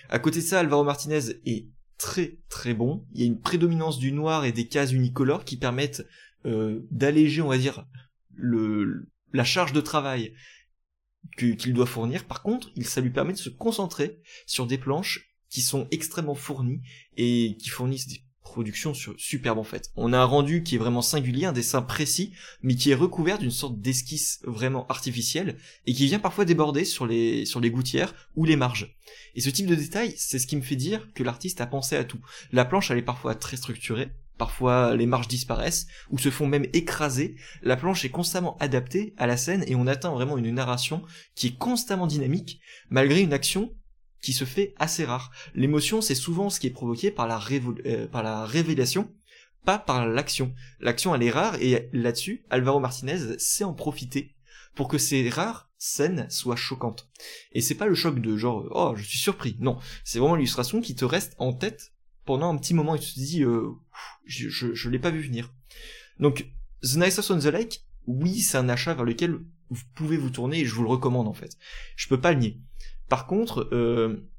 [0.10, 1.68] À côté de ça, Alvaro Martinez est
[2.00, 3.06] très très bon.
[3.14, 6.08] Il y a une prédominance du noir et des cases unicolores qui permettent
[6.46, 7.86] euh, d'alléger, on va dire,
[9.34, 10.34] la charge de travail
[11.38, 12.26] qu'il doit fournir.
[12.26, 16.82] Par contre, ça lui permet de se concentrer sur des planches qui sont extrêmement fournies
[17.18, 19.92] et qui fournissent des production superbe en fait.
[19.96, 22.34] On a un rendu qui est vraiment singulier, un dessin précis,
[22.64, 27.06] mais qui est recouvert d'une sorte d'esquisse vraiment artificielle et qui vient parfois déborder sur
[27.06, 28.96] les gouttières ou les marges.
[29.36, 31.96] Et ce type de détail, c'est ce qui me fait dire que l'artiste a pensé
[31.96, 32.20] à tout.
[32.52, 36.66] La planche elle est parfois très structurée, parfois les marges disparaissent ou se font même
[36.74, 37.36] écraser.
[37.62, 41.04] La planche est constamment adaptée à la scène et on atteint vraiment une narration
[41.36, 43.74] qui est constamment dynamique malgré une action
[44.22, 45.32] qui se fait assez rare.
[45.56, 47.40] L'émotion, c'est souvent ce qui est provoqué par la,
[47.86, 49.14] euh, par la révélation,
[49.66, 50.54] pas par l'action.
[50.80, 54.36] L'action, elle est rare, et là-dessus, Alvaro Martinez sait en profiter
[54.76, 57.10] pour que ces rares scènes soient choquantes.
[57.54, 59.56] Et c'est pas le choc de genre, oh, je suis surpris.
[59.60, 61.94] Non, c'est vraiment l'illustration qui te reste en tête
[62.26, 63.72] pendant un petit moment et tu te dis, euh,
[64.26, 65.54] je, je, je l'ai pas vu venir.
[66.20, 66.50] Donc,
[66.82, 69.40] The Nicest on the Lake, oui, c'est un achat vers lequel
[69.70, 71.58] vous pouvez vous tourner et je vous le recommande en fait.
[71.96, 72.60] Je peux pas le nier.
[73.10, 74.30] Par contre, euh,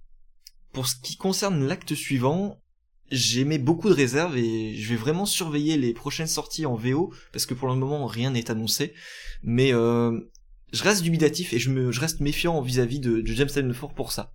[0.73, 2.63] pour ce qui concerne l'acte suivant,
[3.11, 7.47] j'aimais beaucoup de réserves et je vais vraiment surveiller les prochaines sorties en VO parce
[7.47, 8.95] que pour le moment rien n'est annoncé.
[9.43, 10.19] Mais euh,
[10.73, 14.13] je reste dubitatif et je, me, je reste méfiant vis-à-vis de, de James Ford pour
[14.13, 14.33] ça.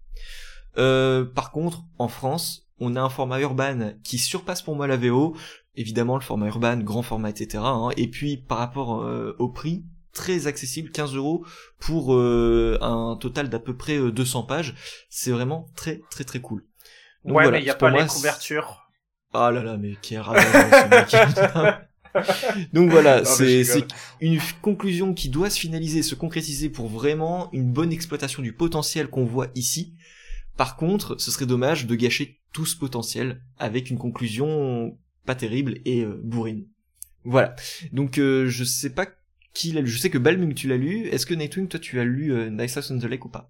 [0.77, 4.97] Euh, par contre, en France, on a un format urbain qui surpasse pour moi la
[4.97, 5.37] VO.
[5.75, 7.63] Évidemment, le format urbain, grand format, etc.
[7.63, 7.91] Hein.
[7.95, 9.05] Et puis, par rapport
[9.39, 11.45] au prix, très accessible, 15 euros
[11.79, 14.73] pour euh, un total d'à peu près 200 euh, pages.
[15.09, 16.65] C'est vraiment très très très cool.
[17.25, 18.81] ouais, mais il n'y a pas les couvertures.
[19.33, 20.19] Ah là là, mais qui est
[22.73, 23.85] Donc voilà, c'est
[24.21, 29.09] une conclusion qui doit se finaliser, se concrétiser pour vraiment une bonne exploitation du potentiel
[29.09, 29.93] qu'on voit ici.
[30.55, 35.79] Par contre, ce serait dommage de gâcher tout ce potentiel avec une conclusion pas terrible
[35.83, 36.65] et euh, bourrine.
[37.25, 37.53] Voilà.
[37.91, 39.07] Donc euh, je sais pas
[39.55, 39.87] qui l'a lu.
[39.87, 41.07] Je sais que Balmung tu l'as lu.
[41.07, 43.49] Est-ce que Nightwing toi tu as lu euh, Nice House on the Lake ou pas?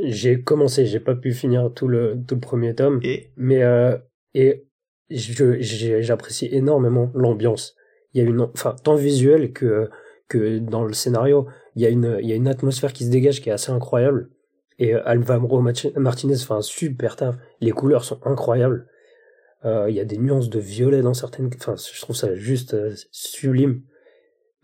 [0.00, 3.32] J'ai commencé, j'ai pas pu finir tout le, tout le premier tome, Et?
[3.36, 3.96] Mais euh,
[4.34, 4.64] et
[5.10, 7.74] j'apprécie énormément l'ambiance.
[8.14, 9.90] Il y a une, enfin, tant visuel que
[10.28, 13.10] que dans le scénario, il y a une, il y a une atmosphère qui se
[13.10, 14.30] dégage qui est assez incroyable.
[14.78, 17.36] Et euh, Alvaro Martinez fait un super taf.
[17.60, 18.86] Les couleurs sont incroyables.
[19.64, 22.74] Euh, Il y a des nuances de violet dans certaines, enfin, je trouve ça juste
[22.74, 23.82] euh, sublime.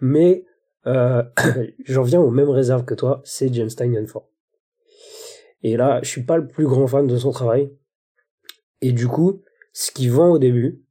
[0.04, 0.44] Mais
[0.86, 1.22] euh,
[1.86, 4.28] j'en viens aux mêmes réserves que toi, c'est James Tynion Ford.
[5.62, 7.72] Et là, je suis pas le plus grand fan de son travail.
[8.82, 9.42] Et du coup,
[9.72, 10.82] ce qui vend au début,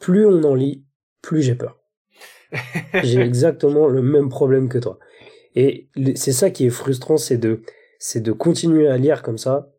[0.00, 0.86] plus on en lit,
[1.20, 1.78] plus j'ai peur.
[3.02, 4.98] j'ai exactement le même problème que toi.
[5.54, 7.60] Et c'est ça qui est frustrant, c'est de,
[7.98, 9.70] c'est de continuer à lire comme ça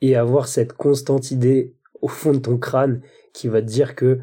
[0.00, 3.00] et avoir cette constante idée au fond de ton crâne
[3.32, 4.18] qui va te dire que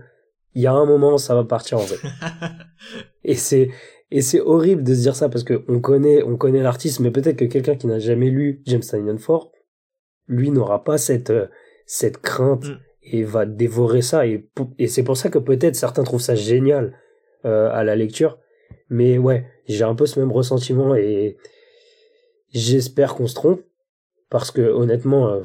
[0.55, 1.99] il y a un moment, ça va partir en fait.
[3.23, 3.69] Et c'est
[4.11, 7.11] et c'est horrible de se dire ça parce que on connaît on connaît l'artiste, mais
[7.11, 8.81] peut-être que quelqu'un qui n'a jamais lu James
[9.19, 9.51] Ford,
[10.27, 11.47] lui n'aura pas cette euh,
[11.85, 12.77] cette crainte Mm.
[13.03, 16.97] et va dévorer ça et et c'est pour ça que peut-être certains trouvent ça génial
[17.45, 18.39] euh, à la lecture,
[18.89, 21.37] mais ouais j'ai un peu ce même ressentiment et
[22.51, 23.61] j'espère qu'on se trompe
[24.29, 25.41] parce que honnêtement euh,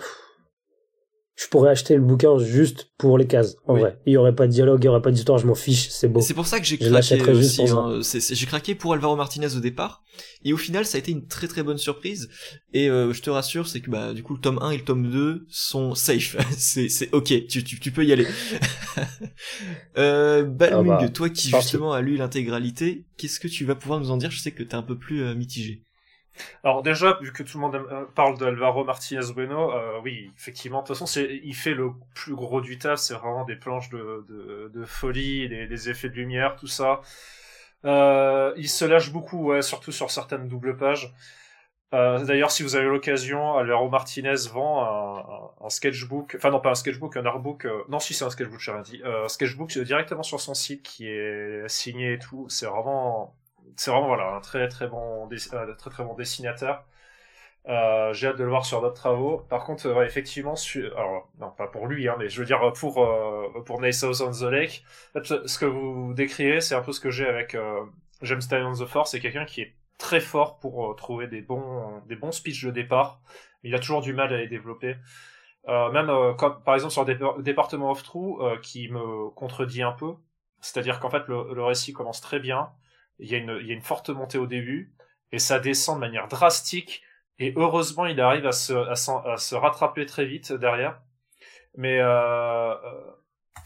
[1.37, 3.81] je pourrais acheter le bouquin juste pour les cases en Oui.
[3.81, 5.89] vrai il y aurait pas de dialogue il y aurait pas d'histoire je m'en fiche
[5.91, 7.57] c'est beau C'est pour ça que j'ai craqué aussi.
[7.65, 8.01] pour hein.
[8.31, 10.03] J'ai craqué pour Alvaro Martinez au départ,
[10.45, 12.29] et au final, ça a été une très très bonne surprise.
[12.73, 14.85] Et euh, je te rassure, c'est que bah du coup, le tome 1 et le
[14.85, 16.37] tome 2 sont safe.
[16.57, 18.27] c'est c'est ok, tu, tu, tu peux y aller.
[19.99, 24.01] euh, Balmung, Ah bah, toi qui justement as lu l'intégralité, qu'est-ce que tu vas pouvoir
[24.01, 24.31] nous en dire?
[24.31, 25.83] Je sais que t'es un peu plus euh, mitigé.
[26.63, 30.83] Alors déjà, vu que tout le monde euh, parle d'Alvaro Martinez Bueno, euh, oui, effectivement,
[30.83, 34.85] de toute façon, il fait le plus gros du taf, c'est vraiment des planches de,
[34.87, 37.01] folie, des, effets de lumière, tout ça.
[37.85, 41.15] Euh, il se lâche beaucoup, surtout sur certaines doubles pages.
[41.93, 47.17] D'ailleurs, si vous avez l'occasion, Alvaro Martinez vend un, sketchbook, enfin non pas un sketchbook,
[47.17, 50.55] un artbook, non si c'est un sketchbook, j'ai rien dit, un sketchbook directement sur son
[50.55, 52.47] site qui est signé et tout.
[52.49, 53.37] C'est vraiment,
[53.77, 56.85] c'est vraiment voilà un très très bon, euh, très très bon dessinateur.
[57.67, 59.39] Euh, j'ai hâte de le voir sur d'autres travaux.
[59.49, 60.55] Par contre, effectivement,
[60.97, 64.31] alors non pas pour lui, hein, mais je veux dire pour euh, pour Nice on
[64.33, 64.85] the Lake.
[65.25, 67.81] Ce que vous décrivez, c'est un peu ce que j'ai avec euh,
[68.23, 69.13] James Tynion the Force.
[69.13, 73.21] C'est quelqu'un qui est très fort pour trouver des bons des bons speeches de départ.
[73.63, 74.97] Il a toujours du mal à les développer.
[75.67, 80.13] Même par exemple sur Dep- Département of True, qui me contredit un peu.
[80.61, 82.69] C'est-à-dire qu'en fait le, le récit commence très bien.
[83.19, 84.95] Il y a une forte montée au début
[85.35, 87.03] et ça descend de manière drastique.
[87.39, 91.01] Et heureusement, il arrive à se, rattraper très vite derrière.
[91.77, 93.11] Mais, euh, euh,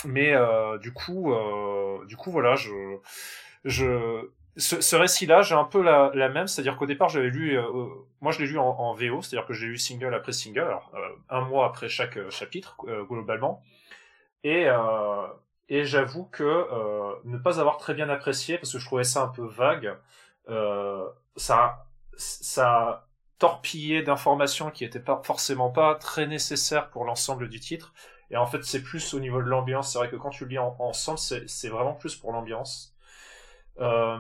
[0.07, 2.57] euh, du coup, voilà,
[4.57, 7.59] ce, récit-là, j'ai un peu la, même, c'est-à-dire qu'au départ, j'avais lu,
[8.23, 10.75] moi, je l'ai lu en, VO, c'est-à-dire que j'ai lu single après single,
[11.29, 12.77] un mois après chaque chapitre
[13.09, 13.63] globalement.
[14.43, 14.67] Et
[15.69, 19.23] et j'avoue que euh, ne pas avoir très bien apprécié parce que je trouvais ça
[19.23, 19.97] un peu vague,
[20.49, 21.07] euh,
[21.37, 23.07] ça, ça
[23.39, 27.93] torpillé d'informations qui étaient pas forcément pas très nécessaires pour l'ensemble du titre.
[28.31, 29.93] Et en fait, c'est plus au niveau de l'ambiance.
[29.93, 32.95] C'est vrai que quand tu le lis en- ensemble, c'est vraiment plus pour l'ambiance.
[33.81, 34.19] Euh,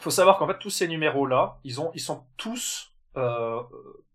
[0.00, 2.92] faut savoir qu'en fait, tous ces numéros-là, ils ont, ils sont tous,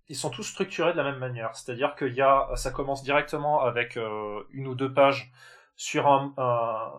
[0.10, 1.56] ils sont tous structurés de la même manière.
[1.56, 3.96] C'est-à-dire qu'il y a, ça commence directement avec
[4.52, 5.32] une ou deux pages
[5.76, 6.92] sur un, un-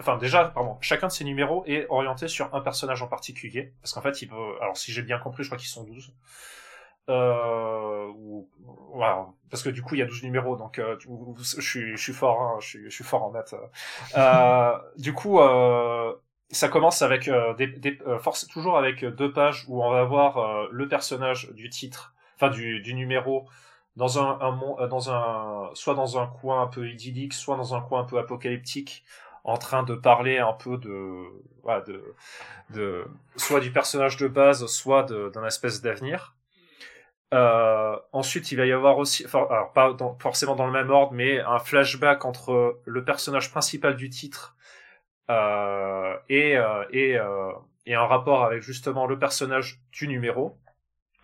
[0.00, 3.92] enfin déjà, pardon, chacun de ces numéros est orienté sur un personnage en particulier, parce
[3.92, 6.14] qu'en fait, il veut, alors si j'ai bien compris, je crois qu'ils sont 12.
[7.08, 8.48] Euh, ou,
[8.92, 10.96] voilà, parce que du coup il y a 12 numéros, donc euh,
[11.38, 13.54] je, suis, je suis fort, hein, je, suis, je suis fort en maths.
[14.16, 16.12] Euh, du coup, euh,
[16.50, 20.38] ça commence avec euh, des, des force, toujours avec deux pages où on va voir
[20.38, 23.48] euh, le personnage du titre, enfin du, du numéro
[23.96, 27.74] dans un, un euh, dans un soit dans un coin un peu idyllique, soit dans
[27.74, 29.04] un coin un peu apocalyptique,
[29.44, 31.24] en train de parler un peu de
[31.62, 32.14] voilà, de,
[32.70, 36.34] de soit du personnage de base, soit d'un espèce d'avenir.
[37.34, 41.40] Euh, ensuite, il va y avoir aussi, alors pas forcément dans le même ordre, mais
[41.40, 44.56] un flashback entre le personnage principal du titre
[45.30, 47.52] euh, et euh, et euh,
[47.84, 50.56] et un rapport avec justement le personnage du numéro.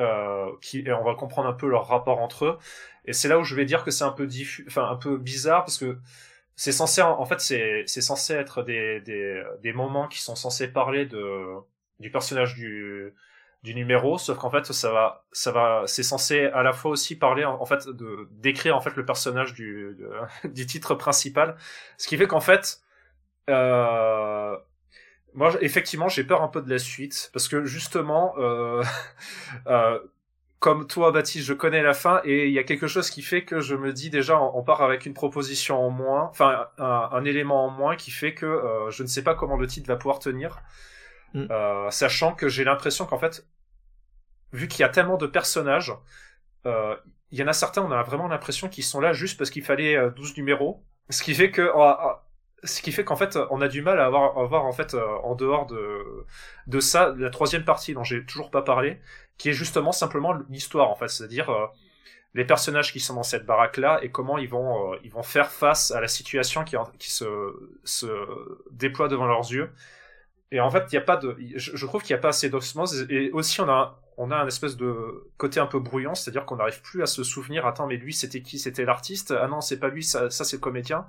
[0.02, 2.58] Euh, et on va comprendre un peu leur rapport entre eux.
[3.04, 5.16] Et c'est là où je vais dire que c'est un peu diffus, enfin un peu
[5.16, 5.98] bizarre parce que
[6.56, 11.06] c'est censé, en fait, c'est, censé être des, des, des moments qui sont censés parler
[11.06, 11.44] de,
[11.98, 13.14] du personnage du,
[13.62, 17.16] du numéro, sauf qu'en fait, ça va, ça va, c'est censé à la fois aussi
[17.16, 19.96] parler, en, fait, de, décrire, en fait, le personnage du,
[20.44, 21.56] du titre principal.
[21.96, 22.80] Ce qui fait qu'en fait,
[23.50, 24.56] euh,
[25.34, 28.82] moi, effectivement, j'ai peur un peu de la suite, parce que justement, euh,
[29.66, 29.98] euh,
[30.62, 33.44] comme toi, Baptiste, je connais la fin et il y a quelque chose qui fait
[33.44, 37.64] que je me dis déjà, on part avec une proposition en moins, enfin un, élément
[37.66, 40.20] en moins qui fait que euh, je ne sais pas comment le titre va pouvoir
[40.20, 40.60] tenir,
[41.34, 41.46] mm.
[41.50, 43.44] euh, sachant que j'ai l'impression qu'en fait,
[44.52, 45.92] vu qu'il y a tellement de personnages,
[46.64, 46.94] euh,
[47.32, 49.64] il y en a certains, on a vraiment l'impression qu'ils sont là juste parce qu'il
[49.64, 51.72] fallait 12 numéros, ce qui fait que
[52.64, 55.66] ce qui fait qu'en fait on a du mal à avoir, en fait en dehors
[55.66, 56.24] de
[56.66, 59.00] de ça la troisième partie dont j'ai toujours pas parlé
[59.42, 61.66] qui est justement simplement l'histoire en fait, c'est-à-dire euh,
[62.34, 65.24] les personnages qui sont dans cette baraque là et comment ils vont euh, ils vont
[65.24, 67.24] faire face à la situation qui, se,
[67.84, 68.06] se
[68.70, 69.72] déploie devant leurs yeux.
[70.52, 72.50] Et en fait, il y a pas de, je, trouve qu'il n'y a pas assez
[72.50, 76.44] d'osmose et aussi on a on a un espèce de côté un peu brouillon, c'est-à-dire
[76.44, 77.66] qu'on n'arrive plus à se souvenir.
[77.66, 78.58] Attends, mais lui c'était qui?
[78.58, 79.32] C'était l'artiste?
[79.36, 81.06] Ah non, c'est pas lui, ça c'est le comédien.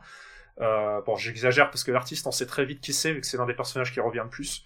[0.61, 3.37] Euh, bon, j'exagère parce que l'artiste, on sait très vite qui c'est, vu que c'est
[3.37, 4.65] l'un des personnages qui revient le plus.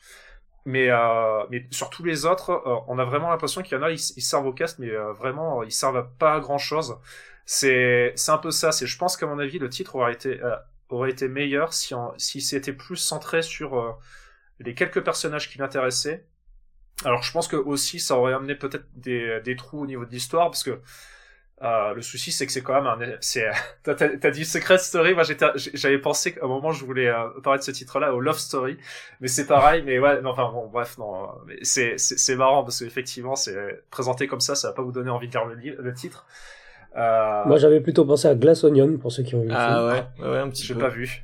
[0.68, 3.84] Mais, euh, mais sur tous les autres, euh, on a vraiment l'impression qu'il y en
[3.84, 6.98] a, ils, servent au cast, mais euh, vraiment, ils servent à pas grand chose.
[7.46, 8.72] C'est, un peu ça.
[8.72, 10.42] Je pense qu'à mon avis, le titre aurait été,
[10.90, 13.98] aurait été meilleur si, si c'était plus centré sur
[14.60, 16.28] les quelques personnages qui l'intéressaient.
[17.06, 20.12] Alors, je pense que aussi, ça aurait amené peut-être des, des trous au niveau de
[20.12, 20.82] l'histoire, parce que
[21.64, 23.48] euh, le souci, c'est que c'est quand même un, c'est,
[23.84, 27.30] t'as, t'as dit Secret Story, moi j'étais, j'avais pensé qu'à un moment je voulais euh,
[27.44, 28.78] parler de ce titre-là au Love Story,
[29.22, 32.64] mais c'est pareil, mais ouais, non, enfin bon, bref, non, mais c'est, c'est, c'est marrant
[32.64, 33.56] parce qu'effectivement, c'est
[33.90, 36.28] présenté comme ça, ça va pas vous donner envie de lire le, le titre.
[36.96, 37.44] Euh...
[37.46, 39.50] Moi j'avais plutôt pensé à Glass Onion pour ceux qui ont vu.
[39.52, 41.24] Ah ouais, ouais, un petit J'ai pas vu.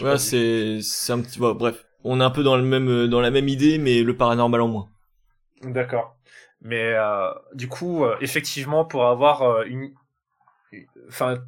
[0.00, 3.20] ouais, c'est, c'est un petit, bon, bref, on est un peu dans le même, dans
[3.20, 4.88] la même idée, mais le paranormal en moins.
[5.62, 6.15] D'accord.
[6.66, 9.94] Mais euh, du coup, euh, effectivement, pour avoir euh, une,
[11.06, 11.38] enfin,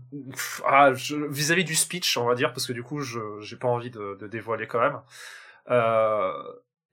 [0.65, 3.91] ah, vis-à-vis du speech, on va dire, parce que du coup, je j'ai pas envie
[3.91, 5.01] de, dévoiler quand même.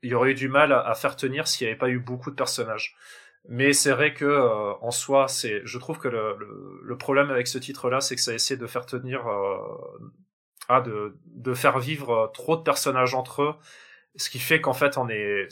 [0.02, 2.32] Il y aurait eu du mal à, faire tenir s'il n'y avait pas eu beaucoup
[2.32, 2.96] de personnages.
[3.48, 7.46] Mais c'est vrai que en soi, c'est, je trouve que le, le, le, problème avec
[7.48, 9.24] ce titre-là, c'est que ça essaie de faire tenir,
[10.68, 13.54] ah, de, de faire vivre trop de personnages entre eux,
[14.16, 15.48] ce qui fait qu'en fait, on est,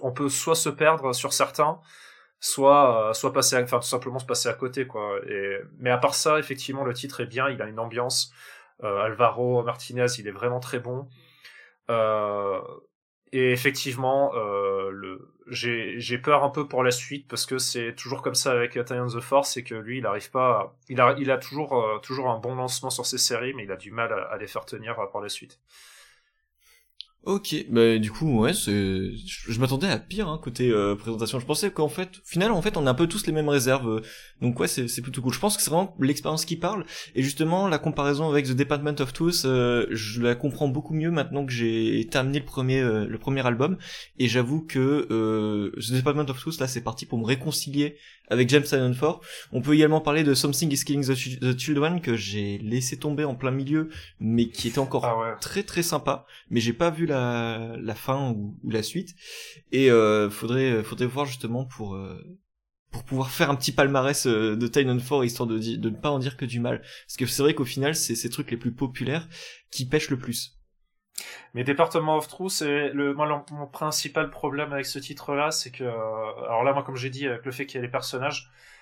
[0.00, 1.80] on peut soit se perdre sur certains,
[2.44, 5.18] soit euh, soit passer enfin tout simplement se passer à côté quoi.
[5.26, 8.32] Et mais à part ça effectivement le titre est bien il a une ambiance
[8.82, 11.08] euh, Alvaro Martinez il est vraiment très bon.
[11.90, 12.60] Euh,
[13.32, 17.94] et effectivement euh, le j'ai j'ai peur un peu pour la suite parce que c'est
[17.94, 21.14] toujours comme ça avec Italian the Force c'est que lui il arrive pas il a
[21.18, 23.90] il a toujours euh, toujours un bon lancement sur ses séries mais il a du
[23.90, 25.60] mal à, à les faire tenir pour la suite
[27.26, 28.70] Ok, bah du coup ouais, c'est,
[29.16, 31.40] je, m'attendais à pire hein, côté euh, présentation.
[31.40, 33.48] Je pensais qu'en fait, au final en fait, on a un peu tous les mêmes
[33.48, 33.88] réserves.
[33.88, 34.02] Euh,
[34.42, 35.32] donc ouais, c'est, plutôt cool.
[35.32, 36.84] Je pense que c'est vraiment l'expérience qui parle.
[37.14, 41.10] Et justement, la comparaison avec The Department of Truth, euh, je la comprends beaucoup mieux
[41.10, 43.78] maintenant que j'ai terminé le premier le premier album.
[44.18, 45.06] Et j'avoue que
[45.80, 47.96] The Department of Truth là, c'est parti pour me réconcilier
[48.28, 49.20] avec James Silent 4.
[49.52, 53.34] On peut également parler de Something is Killing the, Children que j'ai laissé tomber en
[53.34, 56.26] plein milieu, mais qui était encore ah très très sympa.
[56.50, 59.14] Mais j'ai pas vu la, la fin ou, la suite.
[59.72, 62.22] Et euh, faudrait faudrait voir justement pour euh,
[62.90, 66.10] pour pouvoir faire un petit palmarès euh, de Titan 4 histoire de, de ne pas
[66.10, 66.80] en dire que du mal.
[66.80, 69.28] Parce que c'est vrai qu'au final, c'est ces trucs les plus populaires
[69.70, 70.58] qui pêchent le plus.
[71.54, 75.84] Mais Département of Truth, c'est le, moi, mon principal problème avec ce titre-là, c'est que,
[75.84, 78.48] euh, alors là, moi, comme j'ai dit, avec le fait qu'il y a les personnages,
[78.48, 78.73] euh,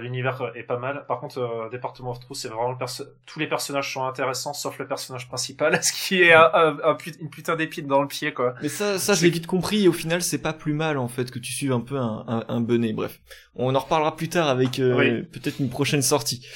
[0.00, 1.04] l'univers est pas mal.
[1.06, 2.76] Par contre, euh, Département of Truth, c'est vraiment le
[3.24, 6.76] tous les personnages sont intéressants, sauf le personnage principal, ce qui est un,
[7.20, 8.54] une putain d'épine dans le pied, quoi.
[8.62, 11.08] Mais ça, ça, je l'ai vite compris, et au final, c'est pas plus mal, en
[11.08, 13.20] fait, que tu suives un peu un, un, un Bref.
[13.54, 16.46] On en reparlera plus tard avec, euh, peut-être une prochaine sortie.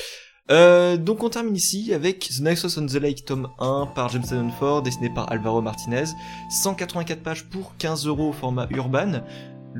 [0.50, 4.50] Euh, donc on termine ici avec The Nexus on the Lake tome 1 par James
[4.58, 6.04] Ford, dessiné par Alvaro Martinez,
[6.50, 9.24] 184 pages pour 15 euros au format urban.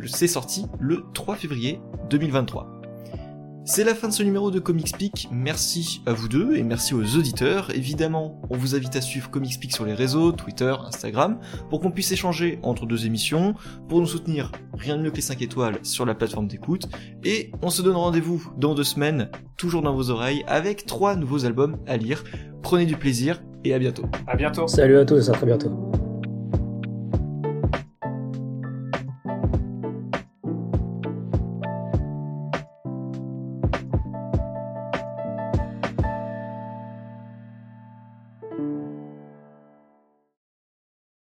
[0.07, 2.74] C'est sorti le 3 février 2023.
[3.67, 7.17] C'est la fin de ce numéro de Comicspeak, merci à vous deux et merci aux
[7.17, 7.75] auditeurs.
[7.75, 11.39] Évidemment, on vous invite à suivre Comicspeak sur les réseaux, Twitter, Instagram,
[11.71, 13.55] pour qu'on puisse échanger entre deux émissions,
[13.89, 16.89] pour nous soutenir, rien de mieux que les 5 étoiles sur la plateforme d'écoute,
[17.25, 21.47] et on se donne rendez-vous dans deux semaines, toujours dans vos oreilles, avec trois nouveaux
[21.47, 22.23] albums à lire.
[22.63, 24.05] Prenez du plaisir et à bientôt.
[24.27, 24.69] À bientôt.
[24.69, 26.04] Salut à tous, à très bientôt.